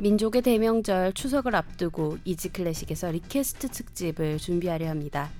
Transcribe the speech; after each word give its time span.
민족의 0.00 0.42
대명절 0.42 1.12
추석을 1.12 1.56
앞두고 1.56 2.18
이지클래식에서 2.24 3.10
request 3.10 3.68
특집을 3.68 4.38
준비하려 4.38 4.88
합니다. 4.88 5.30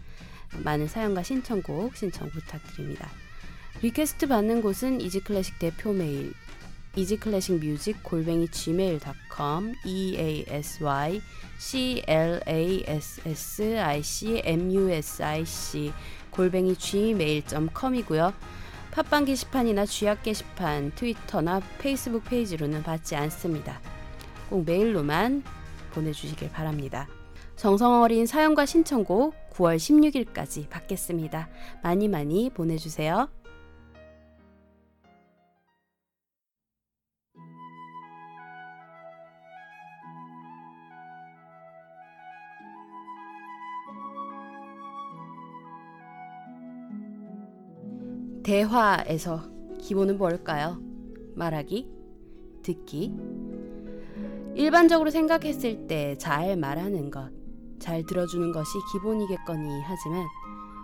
많은 0.64 0.88
사연과 0.88 1.22
신청곡 1.22 1.96
신청 1.96 2.28
부탁드립니다. 2.30 3.08
request 3.82 4.26
받는 4.26 4.62
곳은 4.62 5.00
이지클래식 5.00 5.58
대표 5.58 5.92
메일 5.92 6.32
이지클래식 6.96 7.60
뮤직 7.60 8.02
골뱅이 8.02 8.48
gmail.com 8.48 9.74
e 9.84 10.16
a 10.18 10.44
s 10.48 10.82
y 10.82 11.20
c 11.58 12.02
l 12.06 12.40
a 12.48 12.84
s 12.86 13.20
s 13.24 13.78
i 13.78 14.02
c 14.02 14.42
m 14.44 14.72
u 14.72 14.90
s 14.90 15.22
i 15.22 15.46
c 15.46 15.92
골뱅이 16.30 16.74
gmail.com이고요. 16.74 18.32
팟빵 18.90 19.26
게시판이나 19.26 19.86
쥐약 19.86 20.24
게시판, 20.24 20.92
트위터나 20.96 21.60
페이스북 21.78 22.24
페이지로는 22.24 22.82
받지 22.82 23.14
않습니다. 23.14 23.80
꼭 24.48 24.64
메일로만 24.64 25.42
보내주시길 25.92 26.50
바랍니다. 26.50 27.08
정성 27.56 28.02
어린 28.02 28.26
사연과 28.26 28.66
신청곡 28.66 29.34
9월 29.52 29.76
16일까지 29.76 30.68
받겠습니다. 30.68 31.48
많이 31.82 32.06
많이 32.08 32.50
보내주세요. 32.50 33.28
대화에서 48.44 49.42
기본은 49.78 50.16
뭘까요? 50.16 50.80
말하기, 51.34 51.86
듣기. 52.62 53.12
일반적으로 54.58 55.10
생각했을 55.10 55.86
때 55.86 56.16
잘 56.18 56.56
말하는 56.56 57.12
것, 57.12 57.30
잘 57.78 58.04
들어주는 58.04 58.50
것이 58.50 58.70
기본이겠거니 58.92 59.82
하지만 59.84 60.26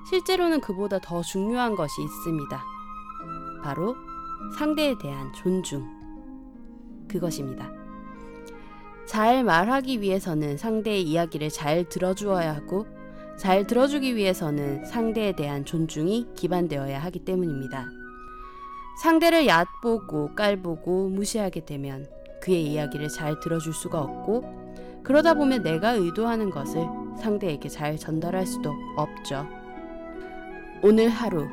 실제로는 0.09 0.61
그보다 0.61 1.01
더 1.01 1.23
중요한 1.23 1.75
것이 1.75 2.01
있습니다. 2.01 2.63
바로 3.65 3.97
상대에 4.57 4.95
대한 5.03 5.33
존중. 5.33 5.85
그것입니다. 7.09 7.69
잘 9.07 9.43
말하기 9.43 10.01
위해서는 10.01 10.57
상대의 10.57 11.03
이야기를 11.03 11.51
잘 11.51 11.89
들어주어야 11.89 12.55
하고 12.55 12.87
잘 13.37 13.67
들어주기 13.67 14.15
위해서는 14.15 14.85
상대에 14.85 15.33
대한 15.33 15.65
존중이 15.65 16.29
기반되어야 16.37 17.01
하기 17.03 17.25
때문입니다. 17.25 17.89
상대를 19.03 19.49
얕보고 19.49 20.37
깔보고 20.37 21.09
무시하게 21.09 21.65
되면 21.65 22.07
그의 22.45 22.65
이야기를 22.65 23.09
잘 23.09 23.41
들어줄 23.41 23.73
수가 23.73 23.99
없고 23.99 24.45
그러다 25.03 25.33
보면 25.35 25.63
내가 25.63 25.93
의도하는 25.93 26.51
것을 26.51 26.87
상대에게 27.19 27.71
잘 27.71 27.97
전달할 27.97 28.47
수도 28.47 28.75
없죠. 28.97 29.47
오늘 30.83 31.09
하루 31.09 31.47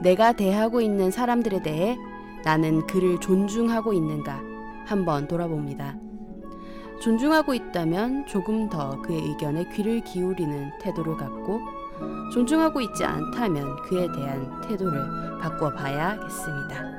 내가 0.00 0.32
대하고 0.32 0.80
있는 0.80 1.10
사람들에 1.10 1.62
대해 1.62 1.98
나는 2.44 2.86
그를 2.86 3.18
존중하고 3.18 3.92
있는가 3.92 4.40
한번 4.86 5.26
돌아봅니다. 5.26 5.96
존중하고 7.00 7.52
있다면 7.52 8.26
조금 8.26 8.68
더 8.68 9.02
그의 9.02 9.20
의견에 9.20 9.68
귀를 9.70 10.00
기울이는 10.00 10.70
태도를 10.80 11.16
갖고 11.16 11.60
존중하고 12.32 12.80
있지 12.82 13.04
않다면 13.04 13.82
그에 13.82 14.06
대한 14.12 14.60
태도를 14.62 15.38
바꿔 15.40 15.72
봐야겠습니다. 15.72 16.95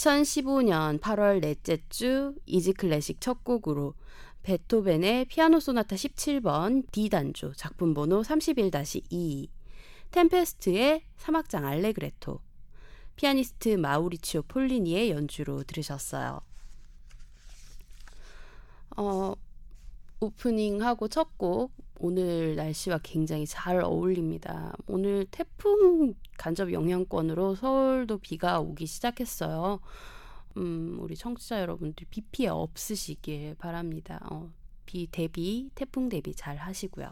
2015년 0.00 0.98
8월 0.98 1.40
넷째 1.40 1.78
주 1.90 2.34
이지 2.46 2.72
클래식 2.72 3.20
첫 3.20 3.44
곡으로 3.44 3.94
베토벤의 4.42 5.26
피아노 5.26 5.60
소나타 5.60 5.94
17번 5.94 6.90
D 6.90 7.10
단조 7.10 7.52
작품 7.52 7.92
번호 7.92 8.22
31-2 8.22 9.48
템페스트의 10.10 11.02
삼악장 11.18 11.66
알레그레토 11.66 12.40
피아니스트 13.16 13.76
마우리치오 13.76 14.42
폴리니의 14.42 15.10
연주로 15.10 15.62
들으셨어요. 15.64 16.40
어, 18.96 19.34
오프닝하고 20.20 21.08
첫 21.08 21.36
곡 21.36 21.72
오늘 22.02 22.56
날씨와 22.56 23.00
굉장히 23.02 23.46
잘 23.46 23.80
어울립니다. 23.84 24.72
오늘 24.86 25.26
태풍 25.30 26.14
간접 26.40 26.72
영향권으로 26.72 27.54
서울도 27.54 28.16
비가 28.18 28.60
오기 28.60 28.86
시작했어요. 28.86 29.78
음, 30.56 30.96
우리 30.98 31.14
청취자 31.14 31.60
여러분들 31.60 32.06
비 32.08 32.22
피해 32.22 32.48
없으시길 32.48 33.56
바랍니다. 33.58 34.18
어, 34.30 34.50
비 34.86 35.06
대비, 35.06 35.68
태풍 35.74 36.08
대비 36.08 36.34
잘 36.34 36.56
하시고요. 36.56 37.10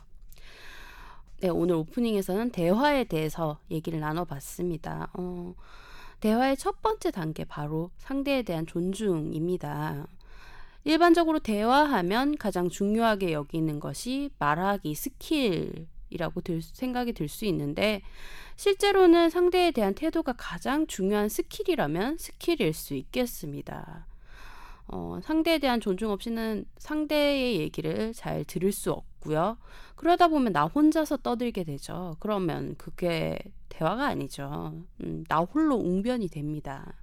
네, 1.41 1.51
오늘 1.51 1.75
오프닝에서는 1.75 2.53
대화에 2.53 3.05
대해서 3.05 3.59
얘기를 3.71 4.01
나눠봤습니다. 4.01 5.11
어, 5.13 5.55
대화의 6.21 6.57
첫 6.57 6.81
번째 6.81 7.11
단계 7.11 7.45
바로 7.45 7.91
상대에 7.99 8.43
대한 8.43 8.67
존중입니다. 8.67 10.07
일반적으로 10.85 11.39
대화하면 11.39 12.39
가장 12.39 12.71
중요하게 12.71 13.35
여기는 13.35 13.79
것이 13.79 14.31
말하기 14.39 14.95
skill이라고 14.95 16.41
들, 16.41 16.63
생각이 16.63 17.13
들 17.13 17.29
수 17.29 17.45
있는데 17.45 18.01
실제로는 18.59 19.31
상대에 19.31 19.71
대한 19.71 19.95
태도가 19.95 20.35
가장 20.37 20.89
중요한 20.89 21.29
스킬이라면 21.29 22.19
스킬일 22.19 22.73
수 22.73 22.95
있겠습니다. 22.95 24.05
어, 24.89 25.21
상대에 25.23 25.59
대한 25.61 25.81
존중 25.81 26.11
없이는 26.11 26.65
상대의 26.77 27.61
얘기를 27.61 28.13
잘 28.13 28.45
들을 28.45 28.73
수 28.73 28.91
없고요. 28.91 29.59
그러다 29.95 30.27
보면 30.27 30.53
나 30.53 30.65
혼자서 30.65 31.19
떠들게 31.19 31.63
되죠. 31.63 32.17
그러면 32.19 32.75
그게 32.79 33.39
대화가 33.69 34.07
아니죠. 34.07 34.73
음, 35.05 35.25
나 35.29 35.39
홀로 35.39 35.77
웅변이 35.77 36.27
됩니다. 36.27 36.95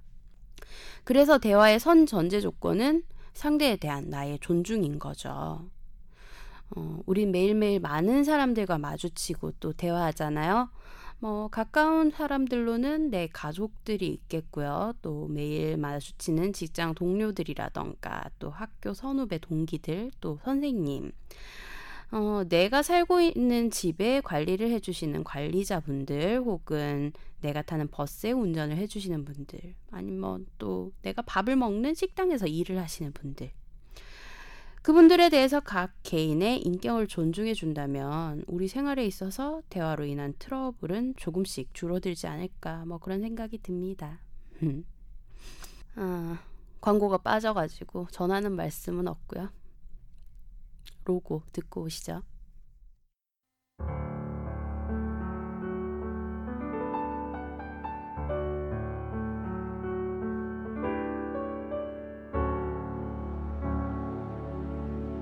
그래서 1.04 1.38
대화의 1.38 1.80
선 1.80 2.04
전제 2.04 2.42
조건은 2.42 3.02
상대에 3.32 3.76
대한 3.76 4.10
나의 4.10 4.38
존중인 4.40 4.98
거죠. 4.98 5.70
어, 6.76 6.98
우린 7.06 7.32
매일매일 7.32 7.80
많은 7.80 8.24
사람들과 8.24 8.76
마주치고 8.76 9.52
또 9.58 9.72
대화하잖아요. 9.72 10.68
뭐 11.18 11.48
가까운 11.48 12.10
사람들로는 12.10 13.10
내 13.10 13.28
가족들이 13.32 14.06
있겠고요. 14.08 14.92
또 15.00 15.28
매일 15.28 15.76
마주치는 15.76 16.52
직장 16.52 16.94
동료들이라던가 16.94 18.30
또 18.38 18.50
학교 18.50 18.92
선후배 18.92 19.38
동기들 19.38 20.10
또 20.20 20.38
선생님. 20.44 21.12
어, 22.12 22.44
내가 22.48 22.82
살고 22.82 23.20
있는 23.20 23.70
집에 23.70 24.20
관리를 24.20 24.70
해주시는 24.70 25.24
관리자분들 25.24 26.38
혹은 26.38 27.12
내가 27.40 27.62
타는 27.62 27.88
버스에 27.88 28.30
운전을 28.30 28.76
해주시는 28.76 29.24
분들 29.24 29.74
아니면 29.90 30.46
또 30.58 30.92
내가 31.02 31.22
밥을 31.22 31.56
먹는 31.56 31.94
식당에서 31.94 32.46
일을 32.46 32.78
하시는 32.78 33.12
분들 33.12 33.50
그분들에 34.86 35.30
대해서 35.30 35.58
각 35.58 35.94
개인의 36.04 36.60
인격을 36.60 37.08
존중해 37.08 37.54
준다면 37.54 38.44
우리 38.46 38.68
생활에 38.68 39.04
있어서 39.04 39.60
대화로 39.68 40.04
인한 40.04 40.32
트러블은 40.38 41.14
조금씩 41.16 41.74
줄어들지 41.74 42.28
않을까 42.28 42.84
뭐 42.84 42.98
그런 42.98 43.20
생각이 43.20 43.58
듭니다. 43.58 44.20
아, 45.96 46.38
광고가 46.80 47.18
빠져가지고 47.18 48.06
전하는 48.12 48.52
말씀은 48.52 49.08
없고요. 49.08 49.50
로고 51.04 51.42
듣고 51.52 51.82
오시죠. 51.82 52.22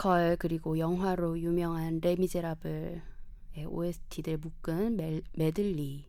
뮤지컬 0.00 0.36
그리고 0.38 0.78
영화로 0.78 1.38
유명한 1.40 2.00
레미제라블의 2.00 3.02
OST들 3.66 4.38
묶은 4.38 4.96
멜, 4.96 5.22
메들리 5.34 6.06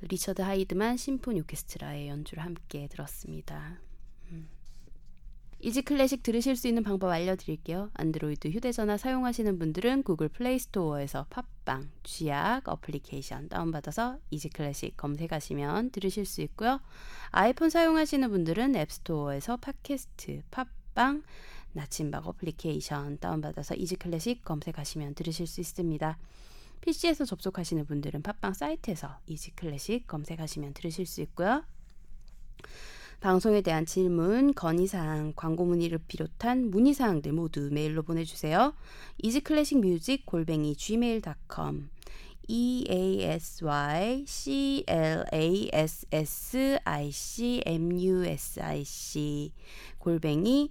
리처드 0.00 0.42
헤이만 0.42 0.96
심포니 0.96 1.40
오케스트라의 1.42 2.08
연주를 2.08 2.44
함께 2.44 2.88
들었습니다. 2.88 3.78
음. 4.32 4.48
Easy 5.60 5.82
Classic 5.82 6.24
들으실 6.24 6.56
수 6.56 6.66
있는 6.66 6.82
방법 6.82 7.10
알려드릴게요. 7.10 7.90
안드로이드 7.94 8.48
휴대전화 8.48 8.96
사용하시는 8.96 9.58
분들은 9.60 10.02
구글 10.02 10.28
플레이 10.28 10.58
스토어에서 10.58 11.26
팟빵, 11.30 11.90
쥐약 12.02 12.68
어플리케이션 12.68 13.48
다운받아서 13.48 14.18
Easy 14.30 14.48
Classic 14.48 14.96
검색하시면 14.96 15.90
들으실 15.90 16.26
수 16.26 16.42
있고요. 16.42 16.80
아이폰 17.30 17.70
사용하시는 17.70 18.28
분들은 18.28 18.74
앱스토어에서 18.74 19.58
팟캐스트, 19.58 20.42
팟빵, 20.50 21.22
나침박 21.74 22.26
어플리케이션 22.26 23.18
다운받아서 23.18 23.74
Easy 23.74 23.96
Classic 23.96 24.44
검색하시면 24.44 25.14
들으실 25.14 25.46
수 25.46 25.60
있습니다. 25.60 26.18
PC에서 26.80 27.24
접속하시는 27.24 27.84
분들은 27.86 28.22
팟빵 28.22 28.54
사이트에서 28.54 29.18
Easy 29.26 29.52
Classic 29.52 30.06
검색하시면 30.06 30.74
들으실 30.74 31.06
수 31.06 31.20
있고요. 31.22 31.64
방송에 33.20 33.62
대한 33.62 33.86
질문, 33.86 34.52
건의사항, 34.52 35.32
광고 35.34 35.64
문의를 35.64 35.98
비롯한 36.06 36.70
문의사항들 36.70 37.32
모두 37.32 37.70
메일로 37.72 38.02
보내주세요. 38.02 38.74
easyclassicmusic 39.22 40.26
골뱅이 40.26 40.76
gmail.com 40.76 41.88
e 42.48 42.84
a 42.90 43.22
s 43.22 43.64
y 43.64 44.24
c 44.26 44.84
l 44.86 45.24
a 45.32 45.70
s 45.72 46.06
s 46.12 46.78
i 46.84 47.10
c 47.10 47.62
m 47.64 47.98
u 47.98 48.24
s 48.24 48.60
i 48.60 48.84
c 48.84 49.52
골뱅이 49.98 50.70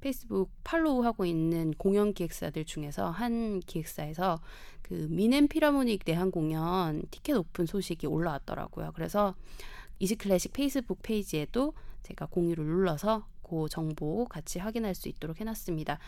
페이스북 0.00 0.50
팔로우하고 0.64 1.24
있는 1.24 1.72
공연 1.72 2.12
기획사들 2.12 2.64
중에서 2.64 3.10
한 3.10 3.60
기획사에서 3.60 4.40
그 4.82 5.06
뮌헨 5.10 5.48
필하모닉 5.48 6.02
내한 6.04 6.30
공연 6.30 7.02
티켓 7.10 7.34
오픈 7.34 7.66
소식이 7.66 8.06
올라왔더라고요. 8.06 8.92
그래서 8.94 9.34
Easy 9.98 10.16
Classic 10.16 10.52
페이스북 10.52 11.02
페이지에도 11.02 11.74
제가 12.02 12.26
공유를 12.26 12.64
눌러서 12.64 13.26
그 13.42 13.66
정보 13.68 14.24
같이 14.24 14.58
확인할 14.58 14.94
수 14.94 15.08
있도록 15.08 15.40
해놨습니다. 15.40 15.98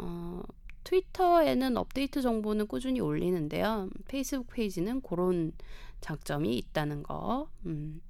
어, 0.00 0.42
트위터에는 0.84 1.76
업데이트 1.76 2.22
정보는 2.22 2.66
꾸준히 2.68 3.00
올리는데요. 3.00 3.90
페이스북 4.06 4.46
페이지는 4.48 5.00
그런 5.00 5.52
장점이 6.00 6.56
있다는 6.56 7.02
거. 7.02 7.48
음. 7.66 8.00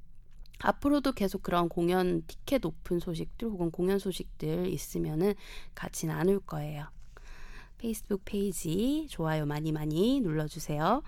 앞으로도 0.59 1.13
계속 1.13 1.43
그런 1.43 1.69
공연 1.69 2.23
티켓 2.27 2.65
오픈 2.65 2.99
소식들 2.99 3.49
혹은 3.49 3.71
공연 3.71 3.99
소식들 3.99 4.69
있으면은 4.69 5.35
같이 5.75 6.07
나눌 6.07 6.41
거예요. 6.41 6.87
페이스북 7.79 8.23
페이지 8.25 9.07
좋아요 9.11 9.45
많이 9.47 9.71
많이 9.73 10.21
눌러주세요. 10.21 11.03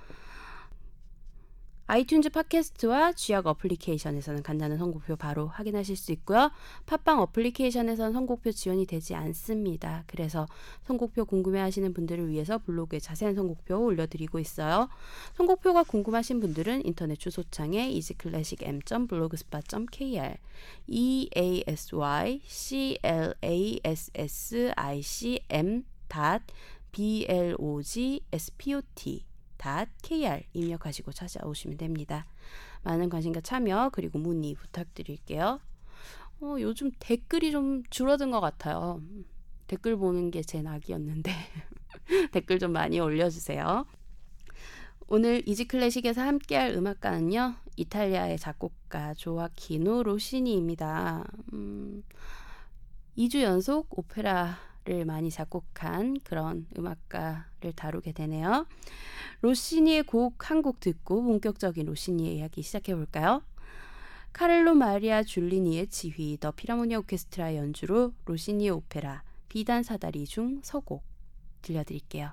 아이튠즈 1.89 2.33
팟캐스트와 2.33 3.15
쥐약 3.15 3.47
어플리케이션에서는 3.47 4.43
간단한 4.43 4.77
선곡표 4.77 5.17
바로 5.17 5.47
확인하실 5.49 5.97
수 5.97 6.13
있고요. 6.13 6.51
팟빵 6.85 7.21
어플리케이션에서는 7.21 8.13
선곡표 8.13 8.53
지원이 8.53 8.85
되지 8.85 9.15
않습니다. 9.15 10.05
그래서 10.07 10.47
선곡표 10.85 11.25
궁금해하시는 11.25 11.95
분들을 11.95 12.29
위해서 12.29 12.59
블로그에 12.59 13.01
자세한 13.01 13.35
선곡표 13.35 13.83
올려드리고 13.83 14.39
있어요. 14.39 14.91
선곡표가 15.37 15.85
궁금하신 15.85 16.41
분들은 16.41 16.85
인터넷 16.85 17.19
주소창에 17.19 17.89
easyclassicm.blogspot.kr 17.89 20.37
e 20.89 21.31
a 21.35 21.65
s 21.67 21.95
y 21.95 22.43
c 22.45 22.99
l 23.03 23.35
a 23.43 23.81
s 23.83 24.11
s 24.15 24.73
i 24.77 25.03
c 25.03 25.41
m 25.49 25.85
blogspot 26.93 28.13
kr 30.03 30.43
입력하시고 30.53 31.13
찾아오시면 31.13 31.79
됩니다. 31.79 32.27
많은 32.85 33.09
관심과 33.09 33.41
참여 33.41 33.91
그리고 33.93 34.19
문의 34.19 34.55
부탁드릴게요. 34.55 35.61
어, 36.41 36.57
요즘 36.61 36.91
댓글이 36.99 37.51
좀 37.51 37.83
줄어든 37.91 38.31
것 38.31 38.41
같아요. 38.41 39.03
댓글 39.67 39.97
보는 39.97 40.31
게 40.31 40.43
제 40.43 40.63
낙이었는데 40.63 41.31
댓글 42.33 42.59
좀 42.59 42.73
많이 42.73 43.01
올려주세요. 43.01 43.85
오늘 45.09 45.43
이지클래식에서 45.49 46.21
함께할 46.21 46.73
음악가는요 46.73 47.55
이탈리아의 47.77 48.39
작곡가 48.39 49.15
조아키노 49.15 50.03
로시니입니다. 50.03 51.25
음, 51.53 52.03
2주 53.17 53.41
연속 53.43 53.99
오페라 53.99 54.59
를 54.89 55.05
많이 55.05 55.31
작곡한 55.31 56.19
그런 56.25 56.67
음악가를 56.79 57.75
다루게 57.77 58.13
되네요. 58.13 58.67
로시니의 59.43 60.05
곡 60.05 60.51
한 60.51 60.63
곡 60.63 60.81
듣고 60.81 61.23
본격적인 61.23 61.85
로시니의 61.85 62.37
이야기 62.37 62.63
시작해 62.63 62.95
볼까요? 62.95 63.43
카를로 64.33 64.75
마리아 64.75 65.23
줄리니의 65.23 65.89
지휘 65.89 66.39
더 66.41 66.53
피라모니 66.53 66.97
오케스트라 66.97 67.57
연주로 67.57 68.15
로시니의 68.25 68.71
오페라 68.71 69.23
비단 69.51 69.83
사다리 69.83 70.25
중 70.25 70.61
서곡 70.63 71.05
들려드릴게요. 71.61 72.33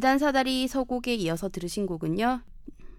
비단 0.00 0.18
사다리 0.18 0.66
서곡에 0.66 1.14
이어서 1.16 1.50
들으신 1.50 1.84
곡은요. 1.84 2.40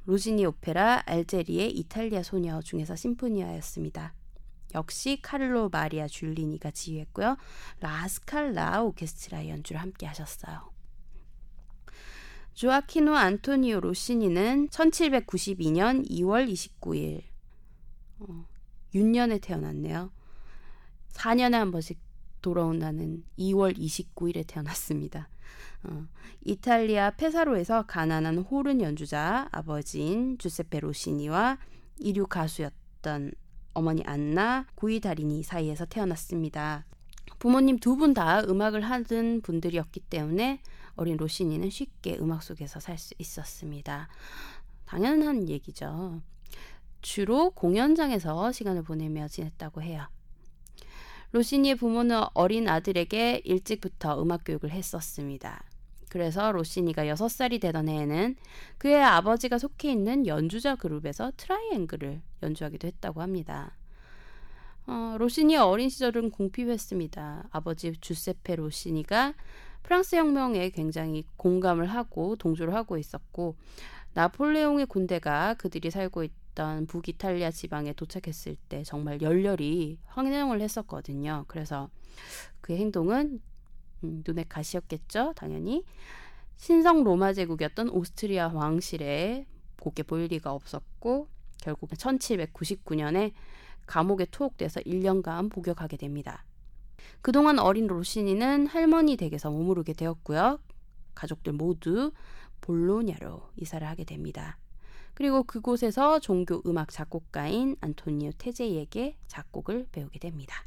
로지니 0.06 0.46
오페라 0.46 1.02
알제리의 1.08 1.72
이탈리아 1.72 2.22
소녀 2.22 2.62
중에서 2.62 2.96
심포니아였습니다. 2.96 4.14
역시 4.76 5.18
카를로 5.20 5.70
마리아 5.70 6.08
줄리니가 6.08 6.70
지휘했고요. 6.70 7.38
라스칼라 7.80 8.84
오케스트라 8.84 9.48
연주를 9.48 9.82
함께 9.82 10.06
하셨어요. 10.06 10.70
조아키노 12.54 13.16
안토니오 13.16 13.80
로시니는 13.80 14.70
1792년 14.70 16.08
2월 16.08 16.48
29일 16.48 17.24
어, 18.20 18.46
윤년에 18.94 19.40
태어났네요. 19.40 20.12
4년에 21.14 21.54
한 21.54 21.72
번씩 21.72 21.98
돌아온다는 22.44 23.24
2월 23.40 23.76
29일에 23.76 24.46
태어났습니다. 24.46 25.30
어, 25.84 26.06
이탈리아 26.44 27.12
페사로에서 27.12 27.84
가난한 27.88 28.40
호른 28.40 28.82
연주자 28.82 29.48
아버지인 29.52 30.38
주세페 30.38 30.80
로시니와 30.82 31.58
이류 31.98 32.28
가수였던 32.28 33.32
어머니 33.74 34.04
안나 34.06 34.68
고이다리니 34.76 35.44
사이에서 35.44 35.86
태어났습니다. 35.86 36.86
부모님 37.40 37.80
두 37.80 37.96
분 37.96 38.14
다 38.14 38.42
음악을 38.42 38.82
하던 38.82 39.42
분들이었기 39.42 40.02
때문에 40.02 40.62
어린 40.96 41.18
로시니는 41.18 41.70
쉽게 41.70 42.18
음악 42.20 42.44
속에서 42.44 42.80
살 42.80 42.98
수 42.98 43.14
있었습니다. 43.18 44.08
당연한 44.86 45.48
얘기죠. 45.50 46.22
주로 47.02 47.50
공연장에서 47.52 48.52
시간을 48.52 48.84
보내며 48.84 49.28
지냈다고 49.28 49.82
해요. 49.82 50.08
로시니의 51.32 51.76
부모는 51.76 52.24
어린 52.34 52.68
아들에게 52.68 53.42
일찍부터 53.46 54.22
음악 54.22 54.42
교육을 54.46 54.70
했었습니다. 54.72 55.64
그래서 56.12 56.52
로시니가 56.52 57.06
6살이 57.06 57.62
되던 57.62 57.88
해에는 57.88 58.36
그의 58.78 59.02
아버지가 59.02 59.58
속해 59.58 59.94
있는 59.94 60.28
연주자 60.28 60.76
그룹에서 60.76 61.32
트라이앵글을 61.38 62.22
연주하기도 62.44 62.86
했다고 62.86 63.22
합니다. 63.22 63.78
어, 64.88 65.16
로시니의 65.18 65.60
어린 65.60 65.88
시절은 65.88 66.32
궁핍했습니다. 66.32 67.48
아버지 67.50 67.94
주세페 67.94 68.58
로시니가 68.58 69.36
프랑스 69.84 70.18
혁명에 70.18 70.72
굉장히 70.72 71.24
공감을 71.38 71.86
하고 71.86 72.36
동조를 72.36 72.74
하고 72.74 72.98
있었고 72.98 73.56
나폴레옹의 74.14 74.88
군대가 74.88 75.54
그들이 75.54 75.92
살고 75.92 76.26
있던 76.26 76.88
북이탈리아 76.88 77.52
지방에 77.52 77.94
도착했을 77.94 78.58
때 78.68 78.84
정말 78.84 79.22
열렬히 79.22 79.98
환영을 80.08 80.60
했었거든요. 80.60 81.46
그래서 81.48 81.90
그의 82.60 82.80
행동은 82.80 83.40
음, 84.04 84.24
눈에 84.26 84.46
가시였겠죠, 84.48 85.34
당연히. 85.36 85.84
신성 86.58 87.04
로마 87.04 87.34
제국이었던 87.34 87.90
오스트리아 87.90 88.50
왕실에 88.50 89.48
곱게 89.80 90.04
보일 90.04 90.28
리가 90.28 90.54
없었고 90.54 91.28
결국 91.62 91.90
1799년에 91.90 93.32
감옥에 93.88 94.26
투옥돼서 94.26 94.80
1년간 94.82 95.52
복역하게 95.52 95.98
됩니다. 95.98 96.46
그동안 97.22 97.60
어린 97.60 97.88
로시니는 97.88 98.68
할머니 98.68 99.18
댁에서 99.18 99.50
머무르게 99.50 99.94
되었고요. 99.94 100.60
가족들 101.16 101.54
모두 101.54 102.12
볼로냐로 102.62 103.50
이사를 103.58 103.86
하게 103.88 104.04
됩니다. 104.04 104.58
그리고 105.14 105.44
그곳에서 105.44 106.20
종교 106.20 106.62
음악 106.66 106.90
작곡가인 106.90 107.76
안토니오 107.82 108.32
테제이에게 108.38 109.18
작곡을 109.28 109.88
배우게 109.92 110.20
됩니다. 110.20 110.64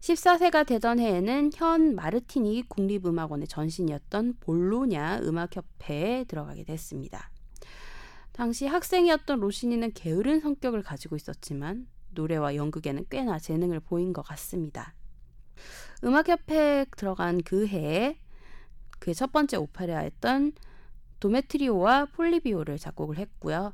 14세가 0.00 0.66
되던 0.66 1.00
해에는 1.00 1.50
현 1.54 1.94
마르티니 1.94 2.68
국립음악원의 2.68 3.48
전신이었던 3.48 4.34
볼로냐 4.40 5.20
음악협회에 5.22 6.24
들어가게 6.24 6.64
됐습니다. 6.64 7.30
당시 8.32 8.66
학생이었던 8.66 9.40
로시니는 9.40 9.92
게으른 9.94 10.40
성격을 10.40 10.82
가지고 10.82 11.16
있었지만 11.16 11.88
노래와 12.10 12.54
연극에는 12.54 13.06
꽤나 13.10 13.38
재능을 13.38 13.80
보인 13.80 14.12
것 14.12 14.22
같습니다. 14.22 14.94
음악협회에 16.04 16.86
들어간 16.96 17.42
그 17.42 17.66
해에 17.66 18.18
그의 19.00 19.14
첫 19.14 19.32
번째 19.32 19.56
오페라였던 19.56 20.52
도메트리오와 21.18 22.06
폴리비오를 22.06 22.78
작곡을 22.78 23.18
했고요. 23.18 23.72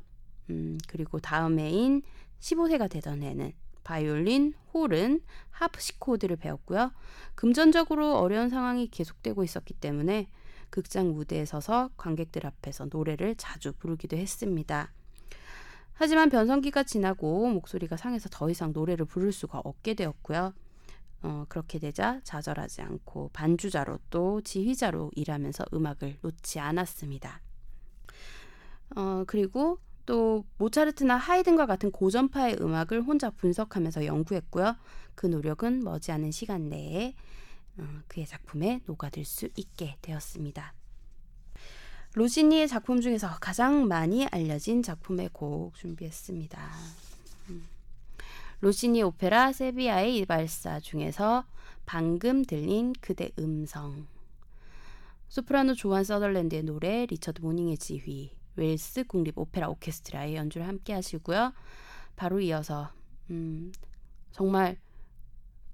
음, 0.49 0.77
그리고 0.87 1.19
다음 1.19 1.59
해인 1.59 2.01
15세가 2.39 2.89
되던 2.89 3.21
해는 3.21 3.53
바이올린, 3.85 4.53
홀은, 4.73 5.21
하프시코드를 5.51 6.35
배웠고요. 6.35 6.91
금전적으로 7.35 8.17
어려운 8.17 8.49
상황이 8.49 8.89
계속되고 8.89 9.43
있었기 9.45 9.75
때문에 9.75 10.27
극장 10.69 11.13
무대에 11.13 11.45
서서 11.45 11.91
관객들 11.95 12.45
앞에서 12.45 12.87
노래를 12.91 13.35
자주 13.37 13.71
부르기도 13.71 14.17
했습니다. 14.17 14.91
하지만 15.93 16.29
변성기가 16.29 16.83
지나고 16.83 17.47
목소리가 17.47 17.95
상해서 17.95 18.27
더 18.29 18.49
이상 18.49 18.73
노래를 18.73 19.05
부를 19.05 19.31
수가 19.31 19.61
없게 19.63 19.93
되었고요. 19.93 20.53
어, 21.21 21.45
그렇게 21.47 21.79
되자 21.79 22.19
좌절하지 22.23 22.81
않고 22.81 23.29
반주자로 23.31 23.99
또 24.09 24.41
지휘자로 24.41 25.11
일하면서 25.15 25.65
음악을 25.73 26.17
놓지 26.21 26.59
않았습니다. 26.59 27.39
어, 28.95 29.23
그리고 29.25 29.79
또 30.05 30.45
모차르트나 30.57 31.15
하이든과 31.15 31.65
같은 31.65 31.91
고전파의 31.91 32.57
음악을 32.61 33.01
혼자 33.01 33.29
분석하면서 33.29 34.05
연구했고요. 34.05 34.75
그 35.15 35.25
노력은 35.25 35.83
머지않은 35.83 36.31
시간 36.31 36.69
내에 36.69 37.15
어, 37.77 37.83
그의 38.07 38.25
작품에 38.25 38.81
녹아들 38.85 39.25
수 39.25 39.49
있게 39.55 39.97
되었습니다. 40.01 40.73
로시니의 42.13 42.69
작품 42.69 43.01
중에서 43.01 43.37
가장 43.41 43.87
많이 43.87 44.25
알려진 44.27 44.81
작품의 44.81 45.31
곡 45.33 45.75
준비했습니다. 45.75 46.71
음. 47.49 47.67
로시니 48.61 49.03
오페라 49.03 49.51
세비야의 49.51 50.17
이발사 50.17 50.79
중에서 50.79 51.45
방금 51.85 52.45
들린 52.45 52.93
그대 53.01 53.31
음성 53.37 54.07
소프라노 55.27 55.73
조안 55.73 56.05
서덜랜드의 56.05 56.63
노래 56.63 57.05
리처드 57.05 57.41
보닝의 57.41 57.77
지휘 57.77 58.31
웨일스 58.55 59.05
국립 59.05 59.37
오페라 59.37 59.69
오케스트라의 59.69 60.35
연주를 60.35 60.67
함께 60.67 60.93
하시고요. 60.93 61.53
바로 62.15 62.39
이어서 62.39 62.89
음, 63.29 63.71
정말 64.31 64.77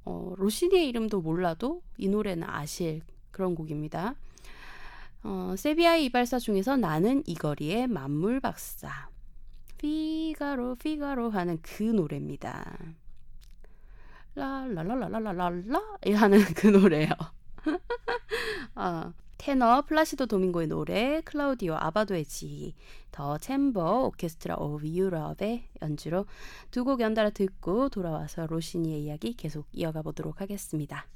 어, 0.03 0.33
로시니의 0.37 0.87
이름도 0.89 1.21
몰라도 1.21 1.81
이 1.97 2.07
노래는 2.07 2.47
아실 2.49 3.01
그런 3.31 3.55
곡입니다. 3.55 4.15
어, 5.23 5.53
세비야의 5.57 6.05
이발사 6.05 6.39
중에서 6.39 6.77
나는 6.77 7.23
이 7.27 7.35
거리의 7.35 7.87
만물 7.87 8.39
박사 8.39 9.09
피가로 9.77 10.75
피가로 10.75 11.29
하는 11.29 11.59
그 11.61 11.83
노래입니다. 11.83 12.77
라라라라라라라 14.35 15.81
하는 16.15 16.39
그 16.55 16.67
노래요. 16.67 17.09
어, 18.75 19.13
테너 19.41 19.81
플라시도 19.81 20.27
도밍고의 20.27 20.67
노래 20.67 21.19
클라우디오 21.21 21.73
아바도의 21.73 22.25
지, 22.25 22.75
The 23.11 23.39
Chamber 23.39 24.03
Orchestra 24.05 24.53
of 24.57 24.87
Europe의 24.87 25.63
연주로 25.81 26.27
두 26.69 26.83
곡 26.83 27.01
연달아 27.01 27.31
듣고 27.31 27.89
돌아와서 27.89 28.45
로시니의 28.45 29.01
이야기 29.03 29.33
계속 29.33 29.65
이어가 29.71 30.03
보도록 30.03 30.41
하겠습니다. 30.41 31.07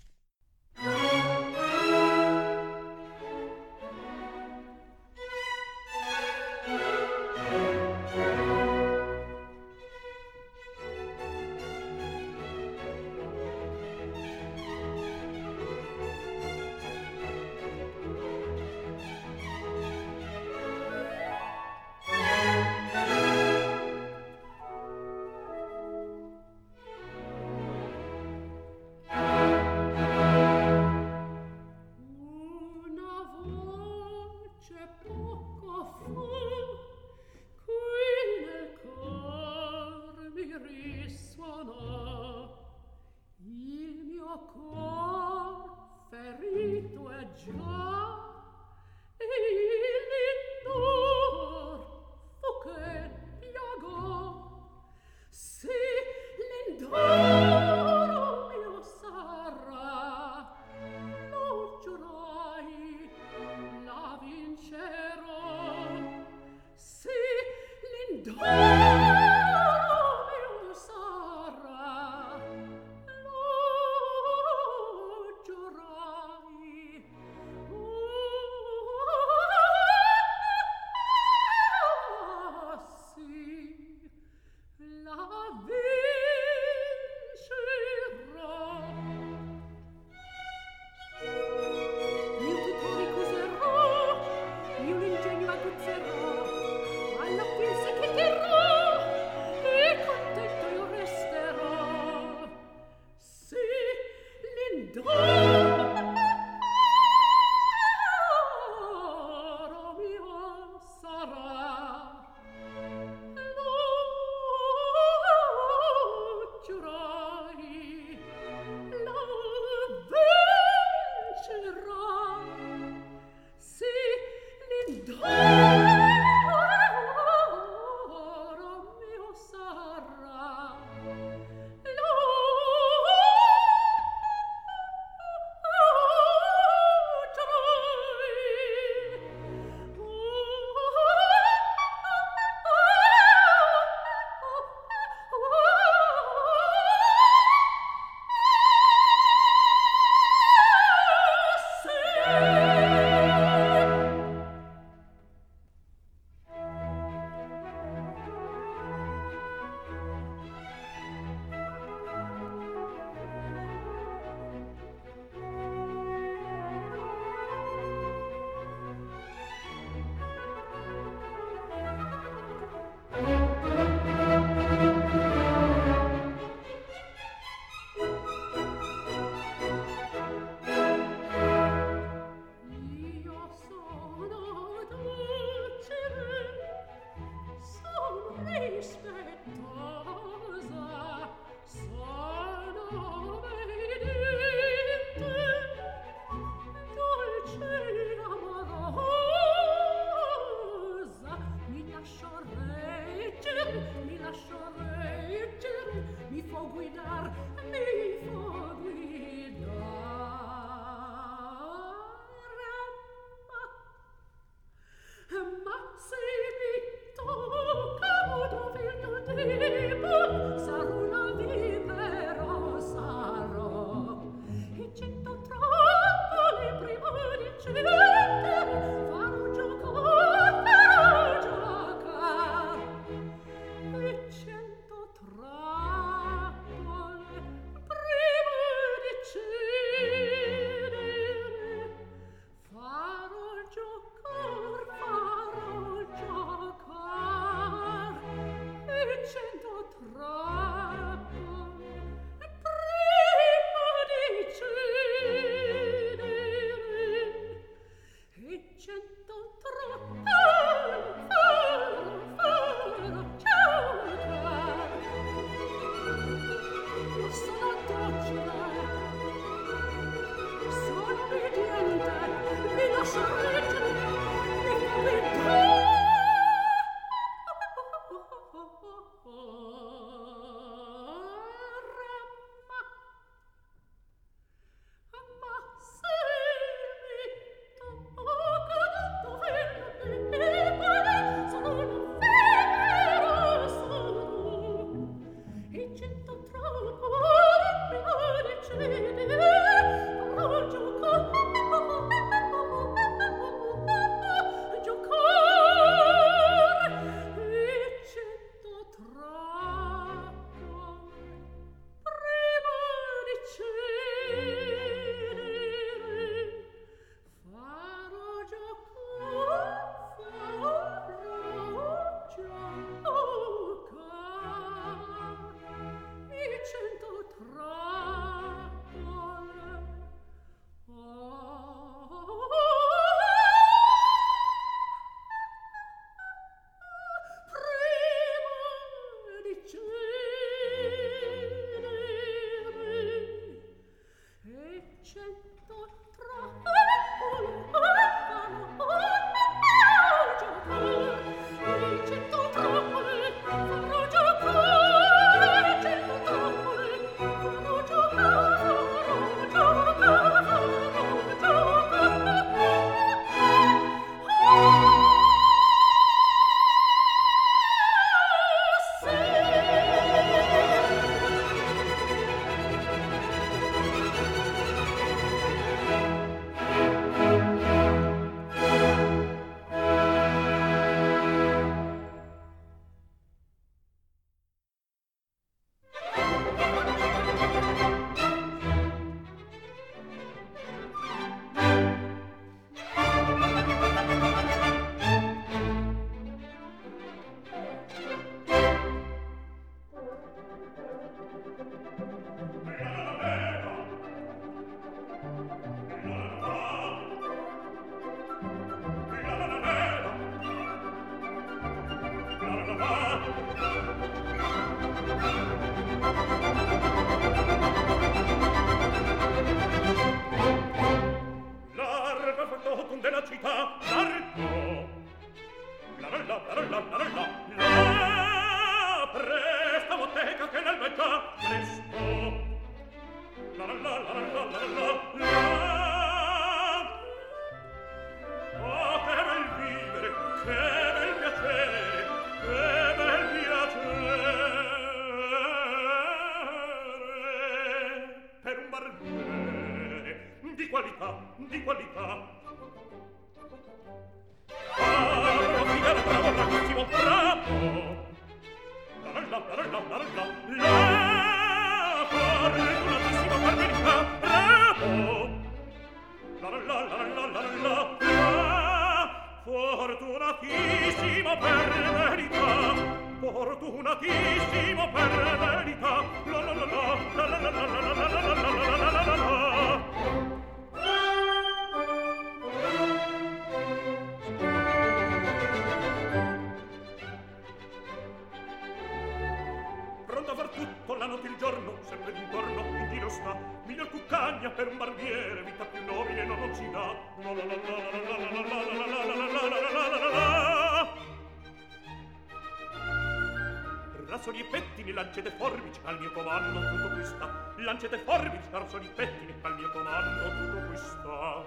calcio 508.65 508.79
di 508.79 508.89
pettine 508.95 509.35
al 509.41 509.55
mio 509.57 509.69
comando 509.69 510.29
tutto 510.29 510.65
questo. 510.67 510.83
Sta 510.85 511.45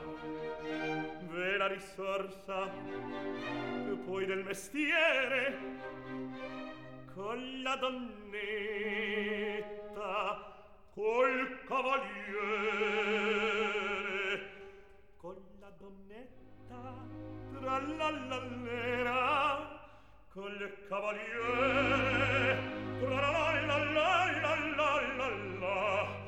ve 1.30 1.56
la 1.56 1.66
risorsa 1.66 2.70
e 2.72 3.96
poi 4.06 4.24
del 4.24 4.44
mestiere 4.44 5.58
con 7.14 7.62
la 7.62 7.74
donnetta 7.76 8.36
col 10.94 11.58
cavaliere. 11.66 12.06
Con 15.16 15.36
la 15.58 15.70
donnetta 15.76 17.06
tra 17.52 17.80
l'allallera 17.80 19.10
col 20.32 20.84
cavaliere. 20.88 22.58
Tra 23.00 23.08
la 23.08 23.52
la 23.66 23.76
la 23.76 23.76
la 23.76 24.30
la 24.40 24.54
la 24.76 24.90
la 25.16 25.28
la. 25.58 26.27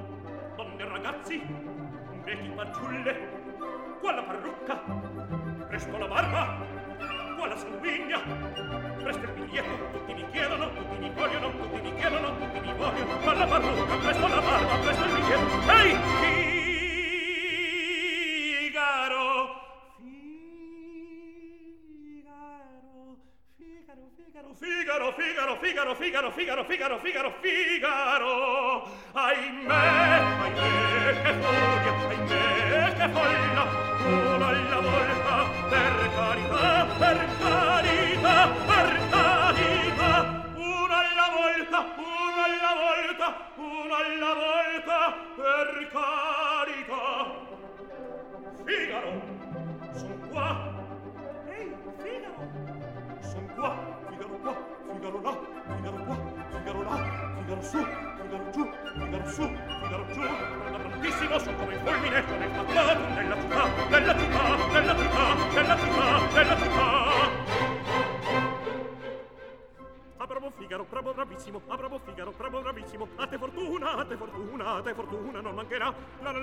per 0.81 0.89
ragazzi 0.89 1.39
metti 2.25 2.51
fanciulle 2.55 3.15
qua 3.99 4.13
la 4.13 4.23
parrucca 4.23 4.81
presto 5.67 5.95
la 5.95 6.07
barba 6.07 6.57
qua 7.37 7.47
la 7.47 7.55
sanguigna 7.55 8.19
presto 8.97 9.23
il 9.25 9.31
biglietto 9.31 9.91
tutti 9.91 10.13
mi 10.15 10.25
chiedono 10.31 10.73
tutti 10.73 10.97
mi 10.97 11.11
vogliono 11.11 11.51
tutti 11.51 11.81
mi 11.81 11.93
chiedono 11.93 12.35
tutti 12.35 12.59
mi 12.61 12.73
vogliono 12.73 13.17
qua 13.19 13.33
la 13.33 13.45
parrucca 13.45 13.95
presto 13.95 14.27
la 14.27 14.41
barba 14.41 14.75
presto 14.77 15.05
il 15.05 15.13
biglietto 15.13 15.71
ehi 15.71 15.91
hey! 16.23 16.60
Figaro, 25.01 25.57
Figaro, 25.57 25.95
Figaro, 25.95 26.31
Figaro, 26.31 26.31
Figaro, 26.31 26.63
Figaro, 26.63 26.99
Figaro, 26.99 27.31
Figaro. 27.41 28.87
Ahimè, 29.13 29.73
ahimè, 29.73 31.21
che 31.21 31.33
furia, 31.41 31.93
ahimè, 32.07 32.83
che 32.95 33.07
folla, 33.09 33.63
una 34.05 34.47
alla 34.47 34.79
volta, 34.79 35.33
per 35.69 35.95
carità, 36.15 36.85
per 36.99 37.19
carità, 37.39 38.35
per 38.67 38.89
carità, 39.09 40.13
una 40.55 40.97
alla 41.01 41.27
volta, 41.35 41.77
una 41.97 42.43
alla 42.45 42.73
volta, 42.85 43.27
una 43.57 43.97
alla 44.05 44.33
volta, 44.45 44.97
per 45.35 45.69
carità. 45.91 47.05
Figaro, 48.65 49.11
son 49.93 50.19
qua. 50.29 50.47
Ehi, 51.49 51.67
Figaro, 51.97 52.33
son 53.21 53.45
qua. 53.55 53.69
Figaro 54.07 54.37
qua. 54.43 54.70
Figaro 54.93 55.21
là, 55.21 55.37
Figaro 55.67 56.03
qua, 56.05 56.17
Figaro 56.51 56.83
là, 56.83 56.95
Figaro 57.37 57.61
su, 57.61 57.77
Figaro 57.77 58.49
giù, 58.51 58.69
Figaro 58.93 59.29
su, 59.29 59.41
Figaro 59.81 60.05
giù. 60.13 60.21
Da 60.21 60.77
prontissimo 60.77 61.39
so 61.39 61.53
come 61.53 61.73
il 61.73 61.79
fulmine, 61.79 62.23
sono 62.27 62.43
il 62.43 62.51
fatto 62.51 62.73
della 62.73 63.37
città, 63.37 63.67
della 63.89 64.17
città, 64.17 64.55
della 64.71 64.95
città, 64.95 65.35
della 65.53 65.77
città, 65.77 66.33
della 66.33 66.57
città. 66.57 67.50
bravo 70.31 70.51
Figaro, 70.57 70.85
bravo 70.89 71.13
bravissimo, 71.13 71.61
a 71.67 71.75
bravo 71.75 71.99
Figaro, 72.05 72.31
bravo 72.37 72.61
bravissimo, 72.61 73.07
a 73.17 73.27
te 73.27 73.37
fortuna, 73.37 73.95
a 73.97 74.05
te 74.05 74.15
fortuna, 74.15 74.75
a 74.75 74.81
te 74.81 74.93
fortuna 74.93 75.41
non 75.41 75.55
mancherà. 75.55 75.93
La 76.21 76.31
la 76.31 76.39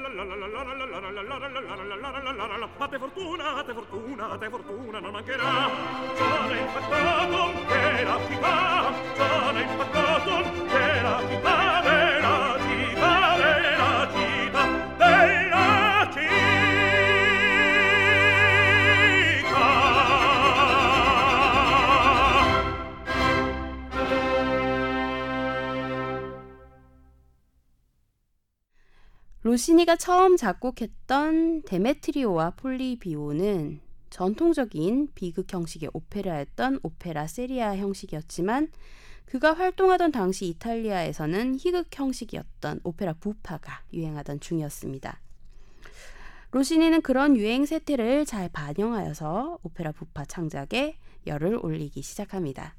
a 2.77 2.89
te 2.89 2.99
fortuna, 2.99 3.55
a 3.55 3.65
te 3.65 3.73
fortuna, 3.73 4.29
a 4.29 4.39
te 4.39 4.51
fortuna 4.51 5.01
non 5.01 5.11
mancherà. 5.11 5.71
Sono 6.15 6.55
impattato 6.55 7.53
che 7.67 8.05
la 8.05 8.19
città, 8.27 8.93
sono 9.15 9.59
impattato 9.59 10.43
che 10.67 11.01
la 11.01 11.23
città 11.27 11.81
vera 11.83 12.28
로시니가 29.43 29.97
처음 29.97 30.37
작곡했던 30.37 31.63
데메트리오와 31.63 32.51
폴리비오는 32.57 33.81
전통적인 34.11 35.11
비극 35.15 35.53
형식의 35.53 35.91
오페라였던 35.93 36.81
오페라 36.83 37.29
세리아 37.29 37.77
형식이었지만 37.77 38.73
그가 39.27 39.53
활동하던 39.53 40.11
당시 40.11 40.47
이탈리아에서는 40.47 41.57
희극 41.57 41.87
형식이었던 41.93 42.81
오페라 42.83 43.13
부파가 43.13 43.83
유행하던 43.93 44.41
중이었습니다. 44.41 45.21
로시니는 46.51 47.03
그런 47.03 47.37
유행 47.37 47.65
세태를 47.67 48.25
잘 48.25 48.49
반영하여서 48.49 49.61
오페라 49.63 49.93
부파 49.93 50.25
창작에 50.25 50.97
열을 51.27 51.61
올리기 51.63 52.03
시작합니다. 52.03 52.75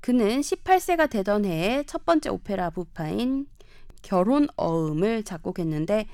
그는 0.00 0.40
18세가 0.40 1.08
되던 1.08 1.44
해에 1.44 1.84
첫 1.86 2.04
번째 2.04 2.30
오페라 2.30 2.70
부파인 2.70 3.46
결혼 4.02 4.48
어음을 4.56 5.24
작곡했는데 5.24 6.06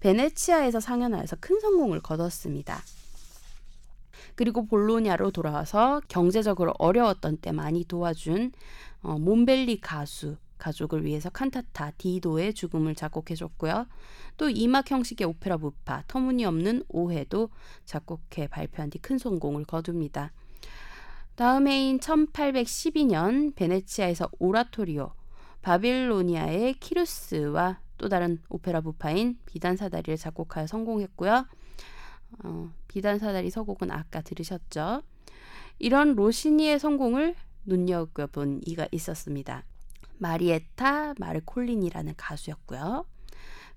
베네치아에서 0.00 0.80
상연하여서 0.80 1.36
큰 1.40 1.60
성공을 1.60 2.00
거뒀습니다. 2.00 2.80
그리고 4.34 4.66
볼로냐로 4.66 5.30
돌아와서 5.32 6.00
경제적으로 6.08 6.72
어려웠던 6.78 7.38
때 7.38 7.50
많이 7.50 7.84
도와준 7.84 8.52
어, 9.02 9.18
몬벨리 9.18 9.80
가수 9.80 10.36
가족을 10.58 11.04
위해서 11.04 11.30
칸타타 11.30 11.92
디도의 11.98 12.54
죽음을 12.54 12.94
작곡해줬고요. 12.94 13.86
또 14.36 14.50
이막 14.50 14.90
형식의 14.90 15.26
오페라 15.26 15.56
부파 15.56 16.02
터무니없는 16.06 16.84
오해도 16.88 17.50
작곡해 17.84 18.48
발표한 18.48 18.90
뒤 18.90 18.98
큰 18.98 19.18
성공을 19.18 19.64
거둡니다. 19.64 20.32
다음 21.36 21.68
해인 21.68 22.00
1812년 22.00 23.54
베네치아에서 23.54 24.28
오라토리오 24.40 25.12
바빌로니아의 25.68 26.74
키루스와 26.80 27.78
또 27.98 28.08
다른 28.08 28.40
오페라 28.48 28.80
부파인 28.80 29.38
비단사다리를 29.44 30.16
작곡하여 30.16 30.66
성공했고요. 30.66 31.46
어, 32.42 32.72
비단사다리 32.88 33.50
서곡은 33.50 33.90
아까 33.90 34.22
들으셨죠? 34.22 35.02
이런 35.78 36.14
로시니의 36.14 36.78
성공을 36.78 37.34
눈여겨본 37.66 38.62
이가 38.64 38.88
있었습니다. 38.92 39.64
마리에타 40.16 41.12
마르콜리니라는 41.18 42.14
가수였고요. 42.16 43.04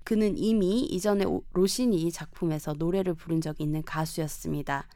그는 0.02 0.38
이미 0.38 0.80
이전에 0.80 1.26
오- 1.26 1.44
로시니 1.52 2.10
작품에서 2.10 2.72
노래를 2.72 3.12
부른 3.12 3.42
적이 3.42 3.64
있는 3.64 3.82
가수였습니다. 3.82 4.86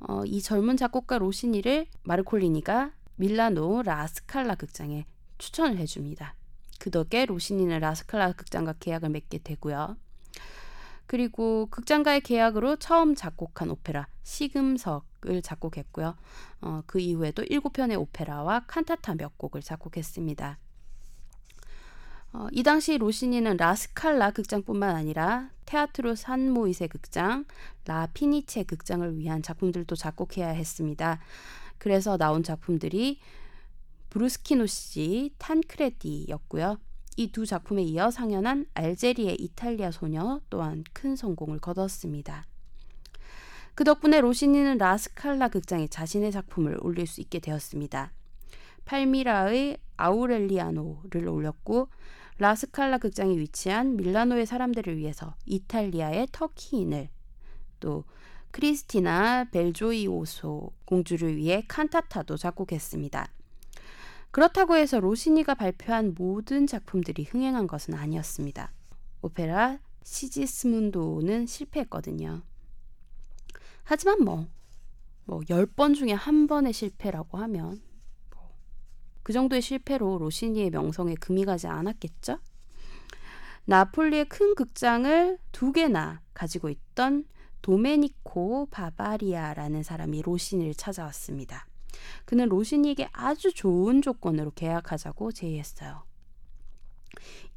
어, 0.00 0.26
이 0.26 0.42
젊은 0.42 0.76
작곡가 0.76 1.16
로시니를 1.16 1.86
마르콜리니가 2.02 2.92
밀라노 3.16 3.82
라스칼라 3.82 4.56
극장에 4.56 5.06
추천을 5.38 5.78
해줍니다. 5.78 6.34
그 6.78 6.90
덕에 6.90 7.26
로시니는 7.26 7.80
라스칼라 7.80 8.32
극장과 8.32 8.74
계약을 8.80 9.08
맺게 9.10 9.38
되고요. 9.38 9.96
그리고 11.06 11.66
극장과의 11.70 12.22
계약으로 12.22 12.76
처음 12.76 13.14
작곡한 13.14 13.70
오페라 13.70 14.08
시금석을 14.22 15.42
작곡했고요. 15.42 16.16
어, 16.62 16.82
그 16.86 16.98
이후에도 16.98 17.42
일곱 17.44 17.74
편의 17.74 17.96
오페라와 17.96 18.64
칸타타 18.66 19.16
몇 19.16 19.36
곡을 19.36 19.60
작곡했습니다. 19.62 20.58
어, 22.32 22.48
이 22.50 22.62
당시 22.62 22.98
로시니는 22.98 23.58
라스칼라 23.58 24.32
극장뿐만 24.32 24.96
아니라 24.96 25.50
테아트로 25.66 26.14
산 26.16 26.50
모이세 26.50 26.88
극장, 26.88 27.44
라 27.86 28.08
피니체 28.12 28.64
극장을 28.64 29.18
위한 29.18 29.42
작품들도 29.42 29.94
작곡해야 29.94 30.48
했습니다. 30.48 31.20
그래서 31.78 32.16
나온 32.16 32.42
작품들이 32.42 33.20
브루스키노시 34.14 35.32
탄크레디였고요. 35.38 36.78
이 37.16 37.32
두 37.32 37.44
작품에 37.44 37.82
이어 37.82 38.12
상연한 38.12 38.64
알제리의 38.74 39.34
이탈리아 39.40 39.90
소녀 39.90 40.40
또한 40.50 40.84
큰 40.92 41.16
성공을 41.16 41.58
거뒀습니다. 41.58 42.46
그 43.74 43.82
덕분에 43.82 44.20
로시니는 44.20 44.78
라스칼라 44.78 45.48
극장에 45.48 45.88
자신의 45.88 46.30
작품을 46.30 46.78
올릴 46.80 47.08
수 47.08 47.20
있게 47.22 47.40
되었습니다. 47.40 48.12
팔미라의 48.84 49.78
아우렐리아노를 49.96 51.26
올렸고 51.26 51.88
라스칼라 52.38 52.98
극장이 52.98 53.36
위치한 53.36 53.96
밀라노의 53.96 54.46
사람들을 54.46 54.96
위해서 54.96 55.34
이탈리아의 55.46 56.28
터키인을 56.30 57.08
또 57.80 58.04
크리스티나 58.52 59.50
벨조이오소 59.50 60.70
공주를 60.84 61.36
위해 61.36 61.64
칸타타도 61.66 62.36
작곡했습니다. 62.36 63.28
그렇다고 64.34 64.74
해서 64.74 64.98
로시니가 64.98 65.54
발표한 65.54 66.16
모든 66.18 66.66
작품들이 66.66 67.22
흥행한 67.22 67.68
것은 67.68 67.94
아니었습니다. 67.94 68.72
오페라 69.22 69.78
시지스문도는 70.02 71.46
실패했거든요. 71.46 72.42
하지만 73.84 74.24
뭐, 74.24 74.48
뭐 75.24 75.38
10번 75.42 75.94
중에 75.94 76.10
한 76.10 76.48
번의 76.48 76.72
실패라고 76.72 77.38
하면 77.38 77.80
뭐, 78.34 78.56
그 79.22 79.32
정도의 79.32 79.62
실패로 79.62 80.18
로시니의 80.18 80.70
명성에 80.70 81.14
금이 81.14 81.44
가지 81.44 81.68
않았겠죠? 81.68 82.40
나폴리의 83.66 84.24
큰 84.24 84.56
극장을 84.56 85.38
두 85.52 85.70
개나 85.70 86.22
가지고 86.34 86.70
있던 86.70 87.24
도메니코 87.62 88.66
바바리아라는 88.72 89.84
사람이 89.84 90.22
로시니를 90.22 90.74
찾아왔습니다. 90.74 91.68
그는 92.24 92.48
로시니에게 92.48 93.08
아주 93.12 93.52
좋은 93.52 94.02
조건으로 94.02 94.52
계약하자고 94.52 95.32
제의했어요. 95.32 96.04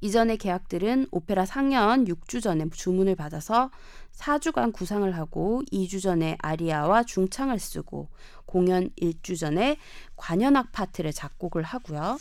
이전의 0.01 0.37
계약들은 0.37 1.07
오페라 1.11 1.45
상연 1.45 2.05
6주 2.05 2.41
전에 2.41 2.65
주문을 2.71 3.15
받아서 3.15 3.71
4주간 4.13 4.71
구상을 4.71 5.15
하고 5.15 5.63
2주 5.71 6.01
전에 6.01 6.37
아리아와 6.39 7.03
중창을 7.03 7.59
쓰고 7.59 8.09
공연 8.45 8.89
1주 8.91 9.39
전에 9.39 9.77
관현악 10.15 10.71
파트를 10.71 11.11
작곡을 11.11 11.63
하고요. 11.63 12.17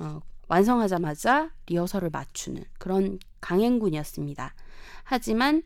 어, 0.00 0.20
완성하자마자 0.48 1.50
리허설을 1.66 2.10
맞추는 2.10 2.64
그런 2.78 3.18
강행군이었습니다. 3.40 4.54
하지만 5.04 5.62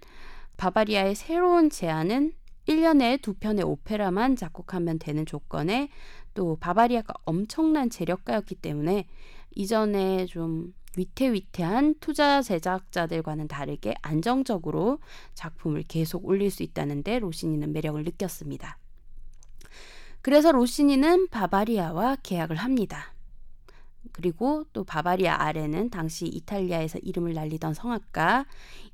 바바리아의 0.56 1.14
새로운 1.14 1.70
제안은 1.70 2.32
1년에 2.68 3.20
두 3.20 3.34
편의 3.34 3.64
오페라만 3.64 4.36
작곡하면 4.36 4.98
되는 4.98 5.26
조건에 5.26 5.88
또 6.34 6.56
바바리아가 6.56 7.14
엄청난 7.24 7.90
재력가였기 7.90 8.56
때문에 8.56 9.06
이전에 9.54 10.26
좀 10.26 10.72
위태위태한 10.96 11.96
투자 12.00 12.42
제작자들과는 12.42 13.48
다르게 13.48 13.94
안정적으로 14.02 14.98
작품을 15.34 15.84
계속 15.88 16.26
올릴 16.26 16.50
수 16.50 16.62
있다는데 16.62 17.18
로시니는 17.18 17.72
매력을 17.72 18.02
느꼈습니다. 18.02 18.78
그래서 20.20 20.52
로시니는 20.52 21.28
바바리아와 21.28 22.16
계약을 22.22 22.56
합니다. 22.56 23.12
그리고 24.12 24.64
또 24.72 24.84
바바리아 24.84 25.42
아래는 25.42 25.90
당시 25.90 26.26
이탈리아에서 26.26 26.98
이름을 26.98 27.34
날리던 27.34 27.72
성악가 27.72 28.46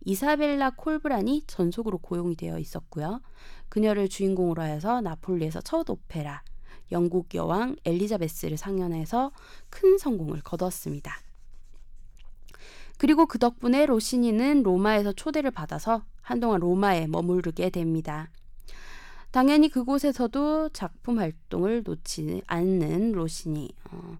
이사벨라 0.05 0.71
콜브란이 0.77 1.45
전속으로 1.47 1.99
고용이 1.99 2.37
되어 2.37 2.59
있었고요. 2.59 3.21
그녀를 3.69 4.09
주인공으로 4.09 4.63
해서 4.63 5.01
나폴리에서 5.01 5.61
첫 5.61 5.89
오페라 5.91 6.43
영국 6.91 7.35
여왕 7.35 7.77
엘리자베스를 7.85 8.57
상연해서 8.57 9.33
큰 9.71 9.99
성공을 9.99 10.41
거뒀습니다. 10.43 11.13
그리고 12.97 13.27
그 13.27 13.39
덕분에 13.39 13.87
로시니는 13.87 14.63
로마에서 14.63 15.13
초대를 15.13 15.51
받아서 15.51 16.03
한동안 16.23 16.61
로마에 16.61 17.07
머무르게 17.07 17.71
됩니다. 17.71 18.31
당연히 19.31 19.69
그곳에서도 19.69 20.71
작품 20.71 21.19
활동을 21.19 21.83
놓지 21.85 22.43
않는 22.47 23.13
로시니 23.13 23.71
어, 23.91 24.19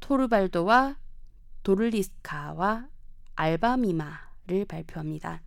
토르발도와 0.00 0.96
도를리스카와 1.62 2.86
알바미마를 3.34 4.66
발표합니다. 4.68 5.40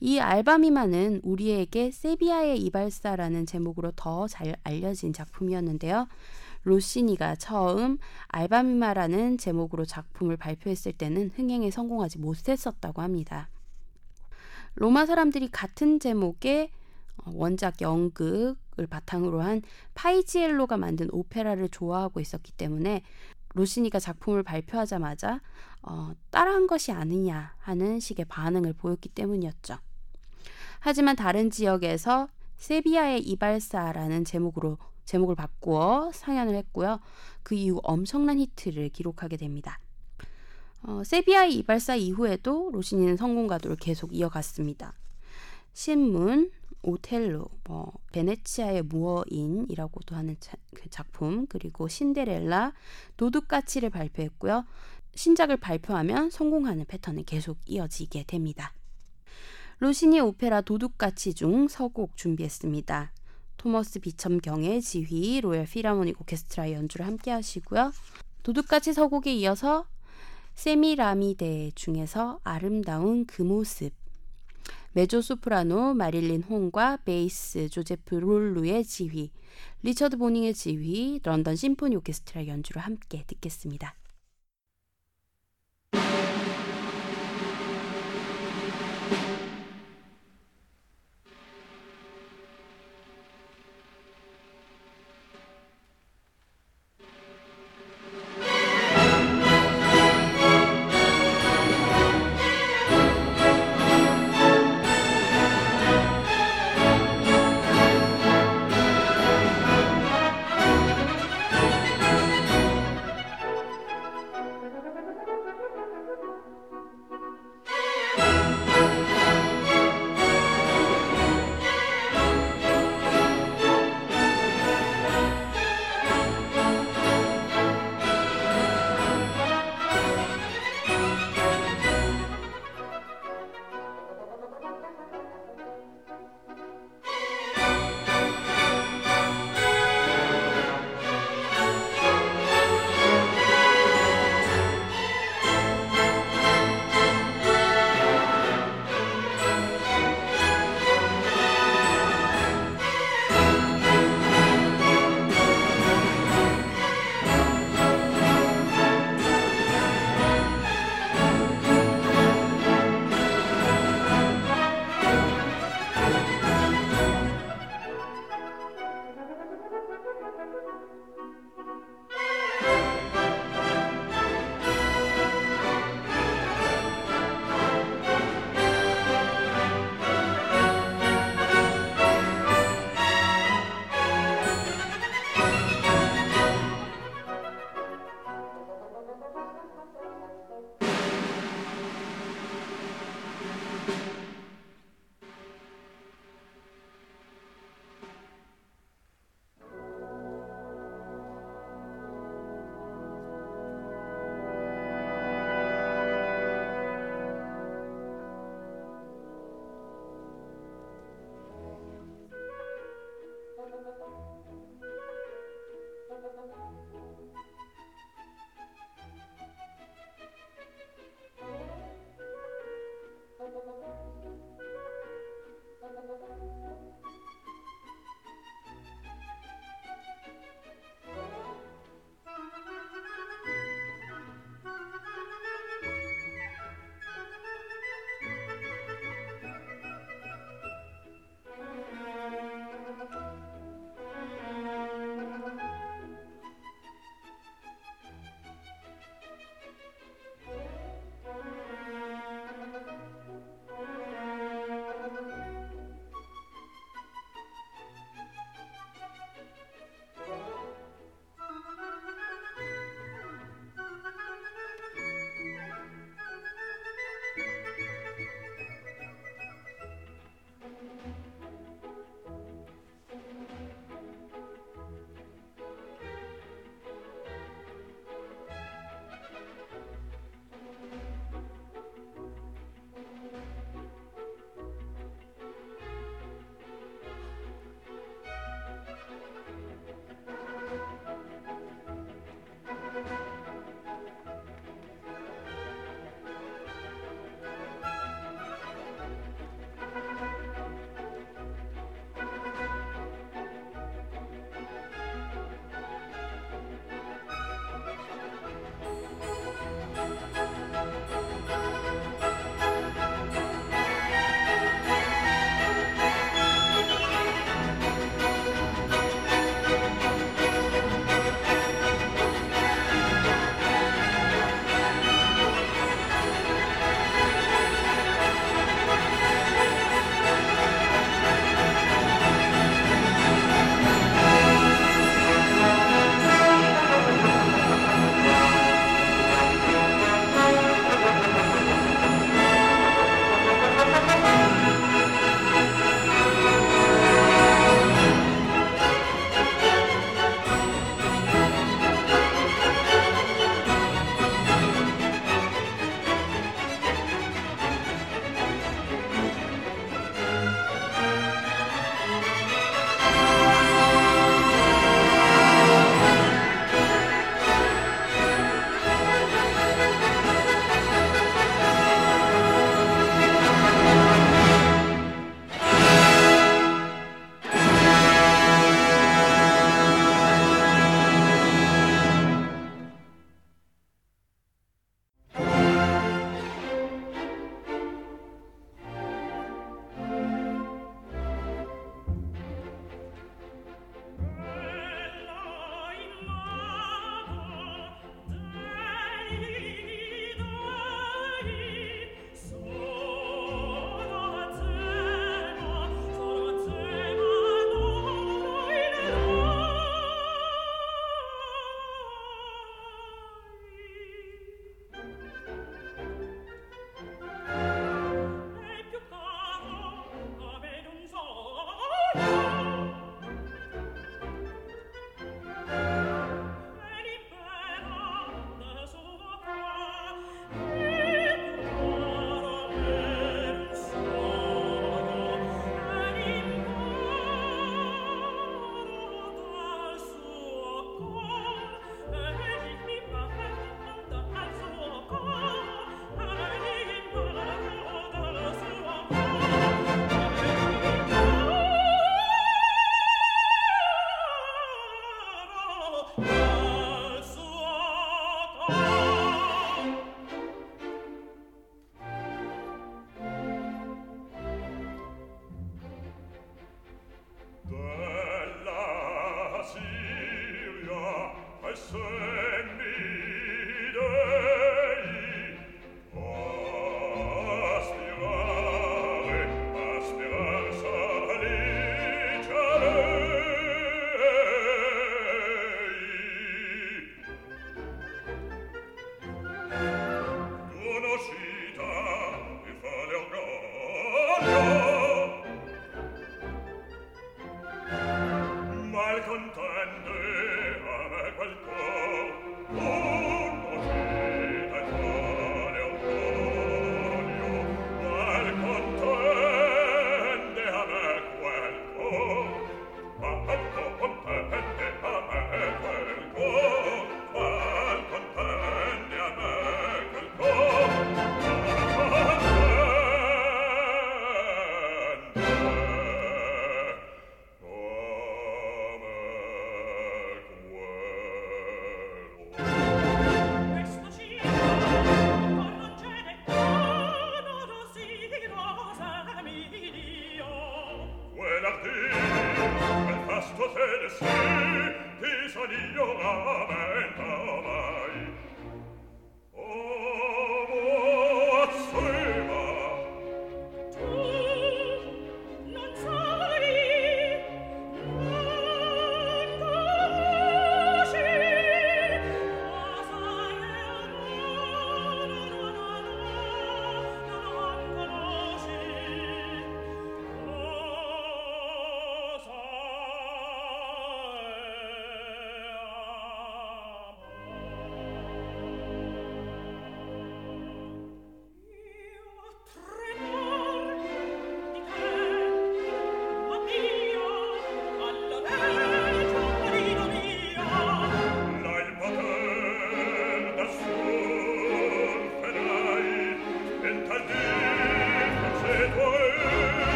이 0.00 0.18
알바미마는 0.18 1.20
우리에게 1.22 1.90
세비야의 1.90 2.60
이발사라는 2.62 3.46
제목으로 3.46 3.92
더 3.96 4.26
잘 4.28 4.56
알려진 4.64 5.12
작품이었는데요. 5.12 6.08
로시니가 6.64 7.36
처음 7.36 7.98
알바미마라는 8.28 9.38
제목으로 9.38 9.84
작품을 9.84 10.36
발표했을 10.36 10.92
때는 10.92 11.30
흥행에 11.36 11.70
성공하지 11.70 12.18
못했었다고 12.18 13.02
합니다. 13.02 13.48
로마 14.74 15.06
사람들이 15.06 15.48
같은 15.48 16.00
제목의 16.00 16.70
어, 17.18 17.30
원작 17.34 17.80
연극을 17.80 18.86
바탕으로 18.90 19.40
한 19.40 19.62
파이지엘로가 19.94 20.76
만든 20.76 21.08
오페라를 21.12 21.68
좋아하고 21.70 22.20
있었기 22.20 22.52
때문에 22.52 23.02
로시니가 23.54 23.98
작품을 24.00 24.42
발표하자마자 24.42 25.40
어, 25.86 26.12
따라한 26.30 26.66
것이 26.66 26.92
아니냐 26.92 27.54
하는 27.58 28.00
식의 28.00 28.26
반응을 28.26 28.72
보였기 28.74 29.08
때문이었죠. 29.10 29.78
하지만 30.80 31.16
다른 31.16 31.50
지역에서 31.50 32.28
세비야의 32.58 33.22
이발사라는 33.22 34.24
제목으로 34.24 34.78
제목을 35.04 35.36
바꾸어 35.36 36.10
상연을 36.12 36.56
했고요. 36.56 37.00
그 37.42 37.54
이후 37.54 37.80
엄청난 37.84 38.38
히트를 38.40 38.88
기록하게 38.88 39.36
됩니다. 39.36 39.78
어, 40.82 41.02
세비야의 41.04 41.54
이발사 41.54 41.94
이후에도 41.94 42.70
로시니는 42.72 43.16
성공 43.16 43.46
가도를 43.46 43.76
계속 43.76 44.14
이어갔습니다. 44.14 44.92
신문, 45.72 46.50
오텔로, 46.82 47.48
뭐 47.64 47.92
베네치아의 48.12 48.82
무어인이라고도 48.82 50.16
하는 50.16 50.36
자, 50.40 50.56
그 50.74 50.88
작품, 50.88 51.46
그리고 51.48 51.88
신데렐라, 51.88 52.72
도둑가치를 53.16 53.90
발표했고요. 53.90 54.64
신작을 55.16 55.56
발표하면 55.56 56.30
성공하는 56.30 56.84
패턴이 56.84 57.24
계속 57.24 57.58
이어지게 57.66 58.24
됩니다. 58.26 58.72
로시니 59.78 60.20
오페라 60.20 60.60
도둑가치 60.60 61.34
중 61.34 61.68
서곡 61.68 62.16
준비했습니다. 62.16 63.12
토머스 63.56 64.00
비첨경의 64.00 64.80
지휘, 64.80 65.40
로열 65.40 65.66
피라모닉 65.66 66.20
오케스트라의 66.20 66.74
연주를 66.74 67.06
함께 67.06 67.30
하시고요. 67.30 67.92
도둑가치 68.42 68.92
서곡에 68.92 69.34
이어서 69.34 69.86
세미라미데 70.54 71.72
중에서 71.74 72.38
아름다운 72.44 73.26
그 73.26 73.42
모습 73.42 73.92
메조 74.92 75.20
소프라노 75.20 75.92
마릴린 75.92 76.42
홍과 76.42 76.98
베이스 77.04 77.68
조제프 77.68 78.14
롤루의 78.14 78.84
지휘, 78.84 79.30
리처드 79.82 80.16
보닝의 80.16 80.54
지휘, 80.54 81.20
런던 81.22 81.54
심포니 81.54 81.96
오케스트라 81.96 82.46
연주를 82.46 82.80
함께 82.80 83.24
듣겠습니다. 83.26 83.94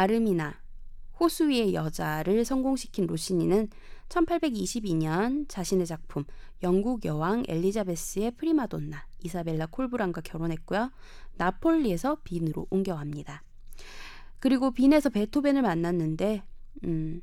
아르미나, 0.00 0.54
호수 1.18 1.50
위의 1.50 1.74
여자를 1.74 2.46
성공시킨 2.46 3.06
로시니는 3.06 3.68
1822년 4.08 5.44
자신의 5.46 5.84
작품 5.84 6.24
영국 6.62 7.04
여왕 7.04 7.44
엘리자베스의 7.46 8.30
프리마돈나 8.30 9.04
이사벨라 9.22 9.66
콜브란과 9.66 10.22
결혼했고요. 10.22 10.90
나폴리에서 11.36 12.22
빈으로 12.24 12.66
옮겨갑니다. 12.70 13.42
그리고 14.38 14.70
빈에서 14.70 15.10
베토벤을 15.10 15.60
만났는데 15.60 16.44
음, 16.84 17.20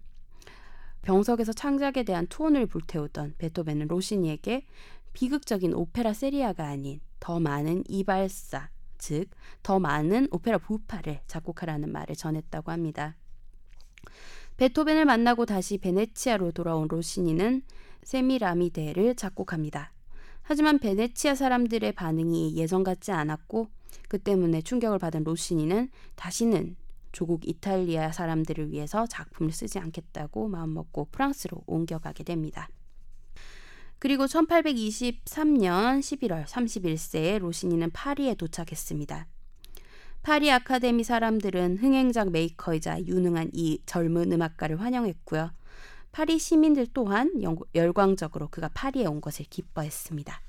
병석에서 1.01 1.53
창작에 1.53 2.03
대한 2.03 2.27
투혼을 2.27 2.67
불태우던 2.67 3.35
베토벤은 3.39 3.87
로시니에게 3.87 4.67
비극적인 5.13 5.73
오페라 5.73 6.13
세리아가 6.13 6.67
아닌 6.67 6.99
더 7.19 7.39
많은 7.39 7.85
이발사, 7.87 8.69
즉 8.97 9.29
더 9.63 9.79
많은 9.79 10.29
오페라 10.31 10.57
부파를 10.57 11.19
작곡하라는 11.27 11.91
말을 11.91 12.15
전했다고 12.15 12.71
합니다. 12.71 13.15
베토벤을 14.55 15.03
만나고 15.05 15.45
다시 15.45 15.77
베네치아로 15.77 16.51
돌아온 16.51 16.87
로시니는 16.87 17.63
세미라미데를 18.03 19.15
작곡합니다. 19.15 19.91
하지만 20.41 20.79
베네치아 20.79 21.35
사람들의 21.35 21.91
반응이 21.91 22.55
예전 22.55 22.83
같지 22.83 23.11
않았고 23.11 23.67
그 24.07 24.17
때문에 24.17 24.61
충격을 24.61 24.99
받은 24.99 25.25
로시니는 25.25 25.89
다시는 26.15 26.77
조국 27.11 27.47
이탈리아 27.47 28.11
사람들을 28.11 28.71
위해서 28.71 29.05
작품을 29.05 29.51
쓰지 29.51 29.79
않겠다고 29.79 30.47
마음먹고 30.47 31.09
프랑스로 31.11 31.61
옮겨가게 31.65 32.23
됩니다. 32.23 32.69
그리고 33.99 34.25
1823년 34.25 35.99
11월 35.99 36.45
31세에 36.45 37.39
로시니는 37.39 37.91
파리에 37.91 38.35
도착했습니다. 38.35 39.27
파리 40.21 40.51
아카데미 40.51 41.03
사람들은 41.03 41.77
흥행작 41.77 42.31
메이커이자 42.31 43.05
유능한 43.05 43.49
이 43.53 43.79
젊은 43.85 44.31
음악가를 44.31 44.81
환영했고요. 44.81 45.51
파리 46.11 46.37
시민들 46.37 46.87
또한 46.93 47.41
열광적으로 47.73 48.49
그가 48.49 48.69
파리에 48.73 49.05
온 49.05 49.21
것을 49.21 49.45
기뻐했습니다. 49.49 50.41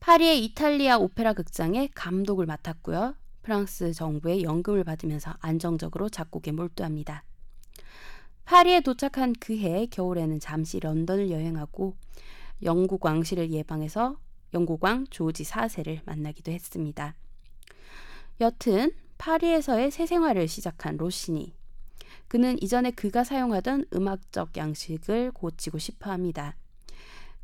파리의 0.00 0.44
이탈리아 0.44 0.98
오페라 0.98 1.32
극장의 1.32 1.90
감독을 1.94 2.46
맡았고요. 2.46 3.14
프랑스 3.42 3.92
정부의 3.92 4.42
연금을 4.42 4.84
받으면서 4.84 5.34
안정적으로 5.40 6.08
작곡에 6.08 6.52
몰두합니다. 6.52 7.24
파리에 8.46 8.80
도착한 8.80 9.32
그해 9.32 9.86
겨울에는 9.86 10.38
잠시 10.38 10.78
런던을 10.78 11.30
여행하고 11.30 11.96
영국 12.62 13.04
왕실을 13.04 13.50
예방해서 13.50 14.18
영국 14.54 14.84
왕 14.84 15.04
조지 15.10 15.42
4세를 15.42 16.00
만나기도 16.04 16.52
했습니다. 16.52 17.16
여튼 18.40 18.92
파리에서의 19.18 19.90
새 19.90 20.06
생활을 20.06 20.46
시작한 20.46 20.96
로시니. 20.96 21.54
그는 22.28 22.56
이전에 22.62 22.92
그가 22.92 23.24
사용하던 23.24 23.86
음악적 23.92 24.56
양식을 24.56 25.32
고치고 25.32 25.78
싶어 25.78 26.10
합니다. 26.12 26.56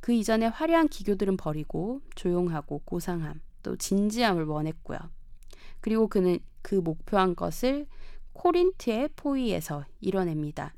그 0.01 0.13
이전에 0.13 0.47
화려한 0.47 0.89
기교들은 0.89 1.37
버리고 1.37 2.01
조용하고 2.15 2.83
고상함, 2.85 3.41
또 3.65 3.77
진지함을 3.77 4.45
원했고요. 4.45 4.99
그리고 5.81 6.07
그는 6.07 6.39
그 6.63 6.77
목표한 6.77 7.35
것을 7.35 7.87
코린트의 8.35 9.11
포위에서 9.17 9.85
이뤄냅니다. 10.01 10.75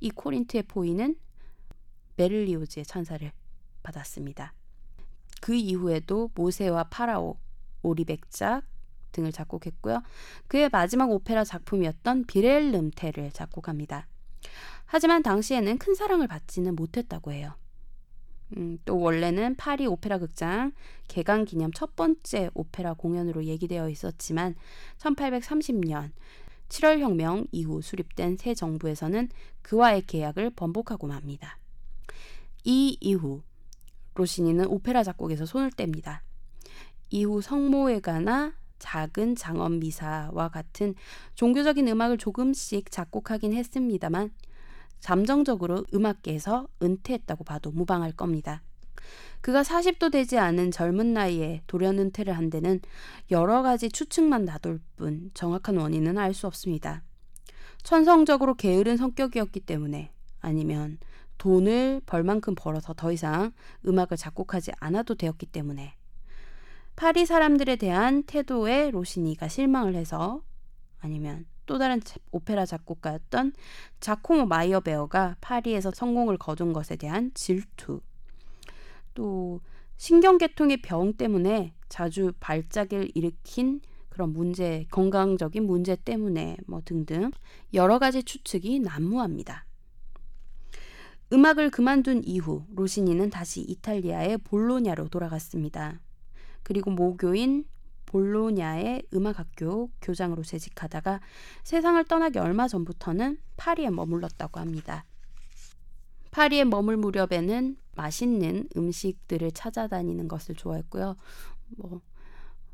이 0.00 0.10
코린트의 0.10 0.64
포위는 0.64 1.16
베를리오즈의 2.16 2.84
천사를 2.84 3.30
받았습니다. 3.82 4.52
그 5.40 5.54
이후에도 5.54 6.30
모세와 6.34 6.84
파라오, 6.84 7.38
오리백작, 7.82 8.64
등을 9.12 9.32
작곡했고요. 9.32 10.02
그의 10.46 10.68
마지막 10.70 11.10
오페라 11.10 11.44
작품이었던 11.44 12.26
비렐름테를 12.26 13.32
작곡합니다. 13.32 14.06
하지만 14.86 15.22
당시에는 15.22 15.78
큰 15.78 15.94
사랑을 15.94 16.26
받지는 16.26 16.76
못했다고 16.76 17.32
해요. 17.32 17.54
음, 18.56 18.78
또 18.84 18.98
원래는 18.98 19.54
파리 19.56 19.86
오페라 19.86 20.18
극장 20.18 20.72
개강 21.08 21.44
기념 21.44 21.72
첫 21.72 21.94
번째 21.94 22.50
오페라 22.54 22.94
공연으로 22.94 23.44
얘기되어 23.44 23.88
있었지만 23.88 24.56
1830년 24.98 26.10
7월 26.70 27.00
혁명 27.00 27.46
이후 27.52 27.82
수립된 27.82 28.36
새 28.36 28.54
정부에서는 28.54 29.28
그와의 29.62 30.02
계약을 30.06 30.50
번복하고 30.50 31.06
맙니다. 31.06 31.58
이 32.64 32.96
이후 33.00 33.42
로시니는 34.14 34.66
오페라 34.66 35.02
작곡에서 35.02 35.46
손을 35.46 35.70
뗍니다. 35.70 36.20
이후 37.10 37.42
성모회가나 37.42 38.54
작은 38.78 39.34
장엄 39.34 39.80
미사와 39.80 40.48
같은 40.48 40.94
종교적인 41.34 41.86
음악을 41.88 42.18
조금씩 42.18 42.90
작곡하긴 42.90 43.52
했습니다만 43.52 44.30
잠정적으로 45.00 45.84
음악계에서 45.92 46.68
은퇴했다고 46.82 47.44
봐도 47.44 47.72
무방할 47.72 48.12
겁니다. 48.12 48.62
그가 49.40 49.62
40도 49.62 50.12
되지 50.12 50.38
않은 50.38 50.70
젊은 50.70 51.14
나이에 51.14 51.62
돌연 51.66 51.98
은퇴를 51.98 52.36
한 52.36 52.50
데는 52.50 52.80
여러 53.30 53.62
가지 53.62 53.88
추측만 53.88 54.44
나돌 54.44 54.80
뿐 54.96 55.30
정확한 55.34 55.76
원인은 55.76 56.18
알 56.18 56.34
수 56.34 56.46
없습니다. 56.46 57.02
천성적으로 57.82 58.54
게으른 58.54 58.96
성격이었기 58.96 59.60
때문에 59.60 60.12
아니면 60.40 60.98
돈을 61.38 62.02
벌만큼 62.04 62.54
벌어서 62.54 62.92
더 62.92 63.12
이상 63.12 63.52
음악을 63.86 64.16
작곡하지 64.16 64.72
않아도 64.78 65.14
되었기 65.14 65.46
때문에 65.46 65.94
파리 66.96 67.24
사람들에 67.24 67.76
대한 67.76 68.22
태도에 68.24 68.90
로시니가 68.90 69.48
실망을 69.48 69.94
해서 69.94 70.42
아니면 71.00 71.46
또 71.64 71.78
다른 71.78 72.00
오페라 72.30 72.66
작곡가였던 72.66 73.54
자코모 74.00 74.44
마이어베어가 74.46 75.36
파리에서 75.40 75.92
성공을 75.94 76.36
거둔 76.36 76.72
것에 76.74 76.96
대한 76.96 77.30
질투 77.32 78.02
또 79.20 79.60
신경계통의 79.98 80.78
병 80.78 81.12
때문에 81.12 81.74
자주 81.90 82.32
발작을 82.40 83.10
일으킨 83.14 83.82
그런 84.08 84.32
문제, 84.32 84.86
건강적인 84.90 85.66
문제 85.66 85.94
때문에 85.94 86.56
뭐 86.66 86.80
등등 86.82 87.30
여러 87.74 87.98
가지 87.98 88.22
추측이 88.22 88.80
난무합니다. 88.80 89.66
음악을 91.34 91.68
그만둔 91.68 92.22
이후 92.24 92.64
로시니는 92.74 93.28
다시 93.28 93.60
이탈리아의 93.60 94.38
볼로냐로 94.38 95.08
돌아갔습니다. 95.08 96.00
그리고 96.62 96.90
모교인 96.90 97.66
볼로냐의 98.06 99.02
음악학교 99.12 99.90
교장으로 100.00 100.44
재직하다가 100.44 101.20
세상을 101.62 102.02
떠나기 102.04 102.38
얼마 102.38 102.68
전부터는 102.68 103.36
파리에 103.58 103.90
머물렀다고 103.90 104.60
합니다. 104.60 105.04
파리에 106.30 106.64
머물 106.64 106.96
무렵에는 106.96 107.76
맛있는 108.00 108.66
음식들을 108.76 109.52
찾아다니는 109.52 110.26
것을 110.26 110.54
좋아했고요. 110.54 111.16
뭐 111.76 112.00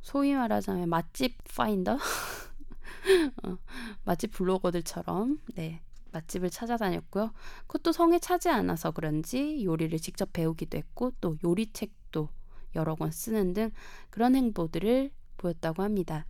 소위 0.00 0.32
말하자면 0.34 0.88
맛집 0.88 1.36
파인더, 1.52 1.98
어, 3.42 3.58
맛집 4.04 4.30
블로거들처럼 4.32 5.40
네 5.56 5.82
맛집을 6.12 6.50
찾아다녔고요. 6.50 7.32
그것도 7.66 7.90
성에 7.92 8.20
차지 8.20 8.48
않아서 8.48 8.92
그런지 8.92 9.64
요리를 9.64 9.98
직접 9.98 10.32
배우기도 10.32 10.78
했고 10.78 11.12
또 11.20 11.36
요리책도 11.42 12.28
여러 12.76 12.94
권 12.94 13.10
쓰는 13.10 13.52
등 13.52 13.70
그런 14.10 14.36
행보들을 14.36 15.10
보였다고 15.38 15.82
합니다. 15.82 16.24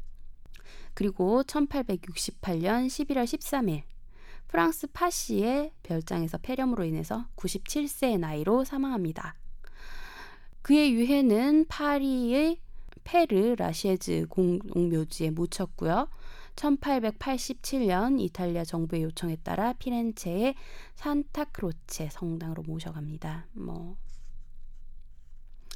그리고 0.95 1.43
1868년 1.43 2.87
11월 2.87 3.25
13일 3.25 3.83
프랑스 4.57 4.87
파시의 4.87 5.75
별장에서 5.83 6.39
폐렴으로 6.39 6.85
인해서 6.85 7.27
97세의 7.37 8.19
나이로 8.19 8.65
사망합니다. 8.65 9.35
그의 10.63 10.95
유해는 10.95 11.67
파리의 11.69 12.59
페르 13.05 13.55
라시에즈 13.59 14.29
공묘지에 14.31 15.29
묻혔고요. 15.33 16.09
1887년 16.55 18.19
이탈리아 18.19 18.65
정부의 18.65 19.03
요청에 19.03 19.37
따라 19.43 19.75
피렌체의 19.75 20.55
산타크로체 20.95 22.09
성당으로 22.11 22.63
모셔갑니다. 22.63 23.49
뭐 23.53 23.99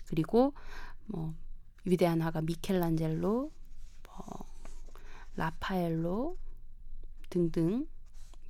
그리고 0.08 0.54
뭐 1.04 1.34
위대한 1.84 2.22
화가 2.22 2.40
미켈란젤로, 2.40 3.52
뭐 4.06 4.46
라파엘로 5.36 6.38
등등 7.28 7.86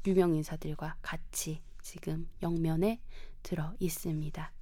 유명 0.06 0.34
인사들과 0.34 0.96
같이 1.02 1.62
지금 1.82 2.28
영면에 2.42 3.00
들어 3.42 3.72
있습니다. 3.78 4.52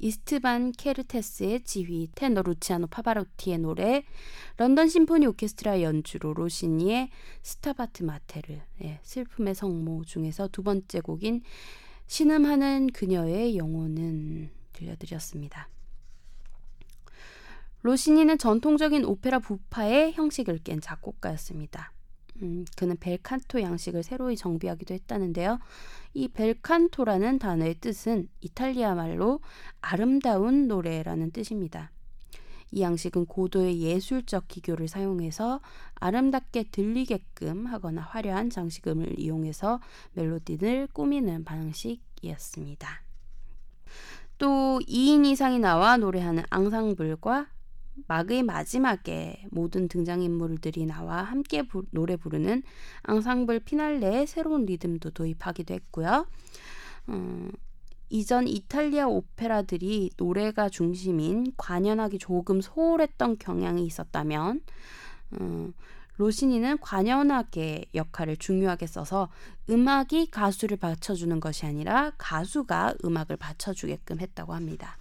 이스트반 0.00 0.72
케르테스의 0.72 1.62
지휘, 1.64 2.08
테너 2.14 2.42
루치아노 2.42 2.86
파바로티의 2.88 3.58
노래, 3.58 4.04
런던 4.56 4.88
심포니 4.88 5.26
오케스트라 5.26 5.82
연주로 5.82 6.34
로시니의 6.34 7.10
스타바트 7.42 8.04
마테르, 8.04 8.58
예, 8.82 9.00
슬픔의 9.02 9.54
성모 9.54 10.04
중에서 10.04 10.48
두 10.48 10.62
번째 10.62 11.00
곡인 11.00 11.42
신음하는 12.06 12.88
그녀의 12.88 13.56
영혼을 13.56 14.50
들려드렸습니다. 14.72 15.68
로시니는 17.82 18.38
전통적인 18.38 19.04
오페라 19.04 19.38
부파의 19.38 20.12
형식을 20.14 20.58
깬 20.58 20.80
작곡가였습니다. 20.80 21.92
음, 22.42 22.64
그는 22.76 22.96
벨칸토 22.98 23.60
양식을 23.62 24.02
새로이 24.02 24.36
정비하기도 24.36 24.94
했다는데요. 24.94 25.58
이 26.14 26.28
벨칸토라는 26.28 27.38
단어의 27.38 27.76
뜻은 27.80 28.28
이탈리아 28.40 28.94
말로 28.94 29.40
아름다운 29.80 30.68
노래라는 30.68 31.30
뜻입니다. 31.32 31.90
이 32.70 32.82
양식은 32.82 33.26
고도의 33.26 33.80
예술적 33.80 34.46
기교를 34.48 34.88
사용해서 34.88 35.60
아름답게 35.94 36.64
들리게끔 36.70 37.66
하거나 37.66 38.02
화려한 38.02 38.50
장식음을 38.50 39.18
이용해서 39.18 39.80
멜로디를 40.12 40.88
꾸미는 40.92 41.44
방식이었습니다. 41.44 43.02
또 44.36 44.78
2인 44.86 45.26
이상이 45.26 45.58
나와 45.58 45.96
노래하는 45.96 46.44
앙상블과 46.50 47.48
막의 48.06 48.42
마지막에 48.42 49.44
모든 49.50 49.88
등장인물들이 49.88 50.86
나와 50.86 51.22
함께 51.22 51.62
부, 51.62 51.84
노래 51.90 52.16
부르는 52.16 52.62
앙상블 53.02 53.60
피날레의 53.60 54.26
새로운 54.26 54.66
리듬도 54.66 55.10
도입하기도 55.10 55.74
했고요. 55.74 56.26
어, 57.08 57.48
이전 58.10 58.48
이탈리아 58.48 59.06
오페라들이 59.06 60.10
노래가 60.16 60.68
중심인 60.68 61.52
관현악이 61.56 62.18
조금 62.18 62.60
소홀했던 62.60 63.38
경향이 63.38 63.84
있었다면 63.84 64.60
어, 65.32 65.70
로시니는 66.18 66.78
관현악의 66.78 67.86
역할을 67.94 68.36
중요하게 68.36 68.86
써서 68.86 69.28
음악이 69.70 70.30
가수를 70.30 70.76
받쳐주는 70.76 71.38
것이 71.38 71.64
아니라 71.64 72.12
가수가 72.18 72.94
음악을 73.04 73.36
받쳐주게끔 73.36 74.20
했다고 74.20 74.52
합니다. 74.52 74.97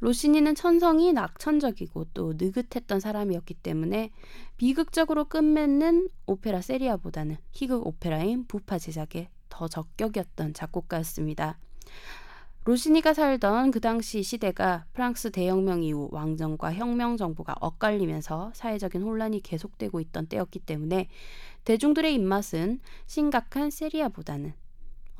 로시니는 0.00 0.54
천성이 0.54 1.12
낙천적이고 1.12 2.06
또 2.14 2.34
느긋했던 2.36 3.00
사람이었기 3.00 3.54
때문에 3.54 4.10
비극적으로 4.56 5.24
끝맺는 5.26 6.08
오페라 6.26 6.60
세리아보다는 6.60 7.36
희극 7.52 7.86
오페라인 7.86 8.46
부파 8.46 8.78
제작에 8.78 9.28
더 9.48 9.68
적격이었던 9.68 10.54
작곡가였습니다. 10.54 11.58
로시니가 12.66 13.12
살던 13.12 13.72
그 13.72 13.80
당시 13.80 14.22
시대가 14.22 14.86
프랑스 14.94 15.30
대혁명 15.30 15.82
이후 15.82 16.08
왕정과 16.12 16.72
혁명 16.72 17.18
정부가 17.18 17.54
엇갈리면서 17.60 18.52
사회적인 18.54 19.02
혼란이 19.02 19.42
계속되고 19.42 20.00
있던 20.00 20.26
때였기 20.28 20.60
때문에 20.60 21.08
대중들의 21.64 22.14
입맛은 22.14 22.80
심각한 23.06 23.70
세리아보다는 23.70 24.54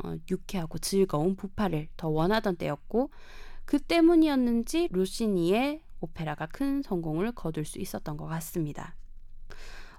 어, 0.02 0.14
유쾌하고 0.30 0.78
즐거운 0.78 1.36
부파를 1.36 1.88
더 1.98 2.08
원하던 2.08 2.56
때였고 2.56 3.10
그 3.64 3.78
때문이었는지 3.78 4.88
루시니의 4.92 5.82
오페라가 6.00 6.46
큰 6.46 6.82
성공을 6.82 7.32
거둘 7.32 7.64
수 7.64 7.78
있었던 7.78 8.16
것 8.16 8.26
같습니다. 8.26 8.94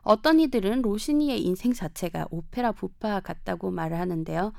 어떤 0.02 0.40
이들은 0.40 0.84
로시니의 0.84 1.42
인생 1.42 1.74
자체가 1.74 2.28
오페라 2.30 2.72
부파 2.72 3.20
같다고 3.22 3.72
말을 3.72 3.98
하는데요. 3.98 4.54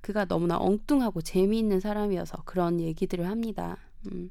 그가 0.00 0.24
너무나 0.24 0.58
엉뚱하고 0.58 1.20
재미있는 1.22 1.80
사람이어서 1.80 2.42
그런 2.44 2.80
얘기들을 2.80 3.26
합니다. 3.26 3.76
음. 4.10 4.30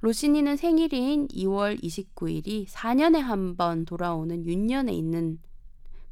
로시니는 0.00 0.56
생일인 0.56 1.26
2월 1.28 1.82
29일이 1.82 2.66
4년에 2.68 3.18
한 3.18 3.56
번 3.56 3.84
돌아오는 3.84 4.46
윤년에 4.46 4.92
있는 4.92 5.40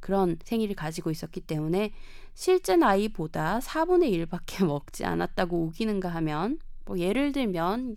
그런 0.01 0.37
생일을 0.43 0.75
가지고 0.75 1.11
있었기 1.11 1.41
때문에 1.43 1.93
실제 2.35 2.77
나이보다 2.77 3.61
4분의 3.61 4.27
1밖에 4.27 4.65
먹지 4.67 5.05
않았다고 5.05 5.63
우기는가 5.67 6.09
하면 6.09 6.59
뭐 6.87 6.99
예를 6.99 7.33
들면 7.33 7.97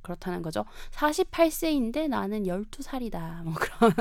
그렇다는 0.00 0.40
거죠. 0.40 0.64
48세인데 0.92 2.08
나는 2.08 2.44
12살이다. 2.44 3.44
뭐 3.44 3.52
그런 3.54 3.92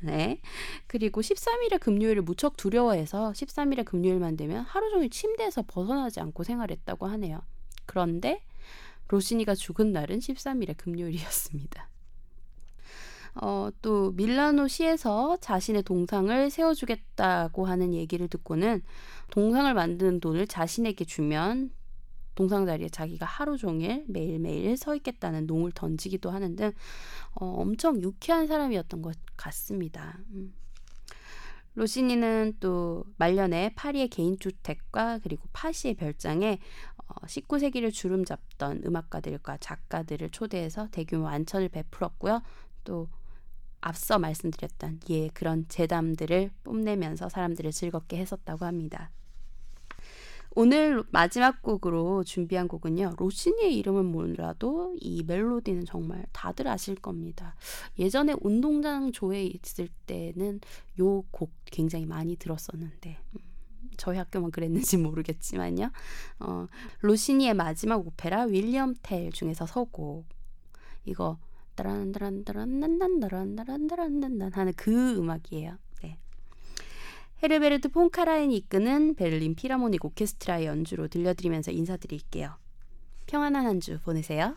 네. 0.00 0.40
그리고 0.86 1.20
13일의 1.20 1.80
금요일을 1.80 2.22
무척 2.22 2.56
두려워해서 2.56 3.30
13일의 3.32 3.84
금요일만 3.84 4.36
되면 4.36 4.64
하루 4.64 4.90
종일 4.90 5.08
침대에서 5.10 5.62
벗어나지 5.66 6.20
않고 6.20 6.42
생활했다고 6.42 7.06
하네요. 7.06 7.40
그런데 7.86 8.42
로시니가 9.08 9.54
죽은 9.54 9.92
날은 9.92 10.18
13일의 10.18 10.76
금요일이었습니다. 10.76 11.88
어, 13.36 13.68
또 13.82 14.12
밀라노 14.12 14.68
시에서 14.68 15.36
자신의 15.40 15.82
동상을 15.82 16.50
세워주겠다고 16.50 17.66
하는 17.66 17.92
얘기를 17.92 18.28
듣고는 18.28 18.82
동상을 19.30 19.72
만드는 19.74 20.20
돈을 20.20 20.46
자신에게 20.46 21.04
주면 21.04 21.70
동상 22.34 22.66
자리에 22.66 22.88
자기가 22.88 23.26
하루 23.26 23.56
종일 23.56 24.04
매일매일 24.08 24.76
서 24.76 24.94
있겠다는 24.94 25.46
농을 25.46 25.72
던지기도 25.72 26.30
하는 26.30 26.56
등 26.56 26.72
어, 27.34 27.46
엄청 27.46 28.00
유쾌한 28.02 28.46
사람이었던 28.46 29.02
것 29.02 29.16
같습니다. 29.36 30.18
음. 30.30 30.54
로시니는 31.76 32.54
또 32.60 33.04
말년에 33.16 33.72
파리의 33.74 34.08
개인주택과 34.08 35.20
그리고 35.22 35.48
파시의 35.52 35.94
별장에 35.94 36.58
어, 37.08 37.26
19세기를 37.26 37.92
주름 37.92 38.24
잡던 38.24 38.82
음악가들과 38.86 39.58
작가들을 39.58 40.30
초대해서 40.30 40.88
대규모 40.90 41.28
안천을 41.28 41.68
베풀었고요. 41.68 42.42
또 42.84 43.08
앞서 43.80 44.18
말씀드렸던 44.18 45.00
예 45.10 45.28
그런 45.28 45.66
재담들을 45.68 46.50
뽐내면서 46.62 47.28
사람들을 47.28 47.70
즐겁게 47.72 48.18
했었다고 48.18 48.64
합니다. 48.64 49.10
오늘 50.56 51.02
마지막 51.10 51.62
곡으로 51.62 52.22
준비한 52.24 52.68
곡은요. 52.68 53.14
로시니의 53.18 53.76
이름은 53.78 54.04
몰라도 54.06 54.94
이 55.00 55.22
멜로디는 55.24 55.84
정말 55.84 56.24
다들 56.32 56.68
아실 56.68 56.94
겁니다. 56.94 57.56
예전에 57.98 58.34
운동장 58.40 59.10
조에 59.12 59.44
있을 59.44 59.88
때는 60.06 60.60
요 61.00 61.24
곡 61.32 61.50
굉장히 61.66 62.06
많이 62.06 62.36
들었었는데 62.36 63.18
음, 63.34 63.40
저희 63.96 64.16
학교만 64.18 64.50
그랬는지 64.52 64.96
모르겠지만요. 65.02 65.90
어, 66.40 66.66
로시니의 67.00 67.54
마지막 67.54 68.06
오페라 68.06 68.44
윌리엄 68.44 68.94
텔 69.02 69.32
중에서 69.32 69.66
서곡 69.66 70.26
이거 71.04 71.38
따란따란따란난난따란따란따란난 71.74 74.52
하는 74.52 74.72
그 74.76 75.16
음악이에요. 75.16 75.76
헤르베르트 77.44 77.90
폰카라인이 77.90 78.56
이끄는 78.56 79.16
베를린 79.16 79.54
피라모닉 79.54 80.02
오케스트라의 80.02 80.64
연주로 80.64 81.08
들려드리면서 81.08 81.72
인사드릴게요. 81.72 82.56
평안한 83.26 83.66
한 83.66 83.80
주 83.80 84.00
보내세요. 84.00 84.56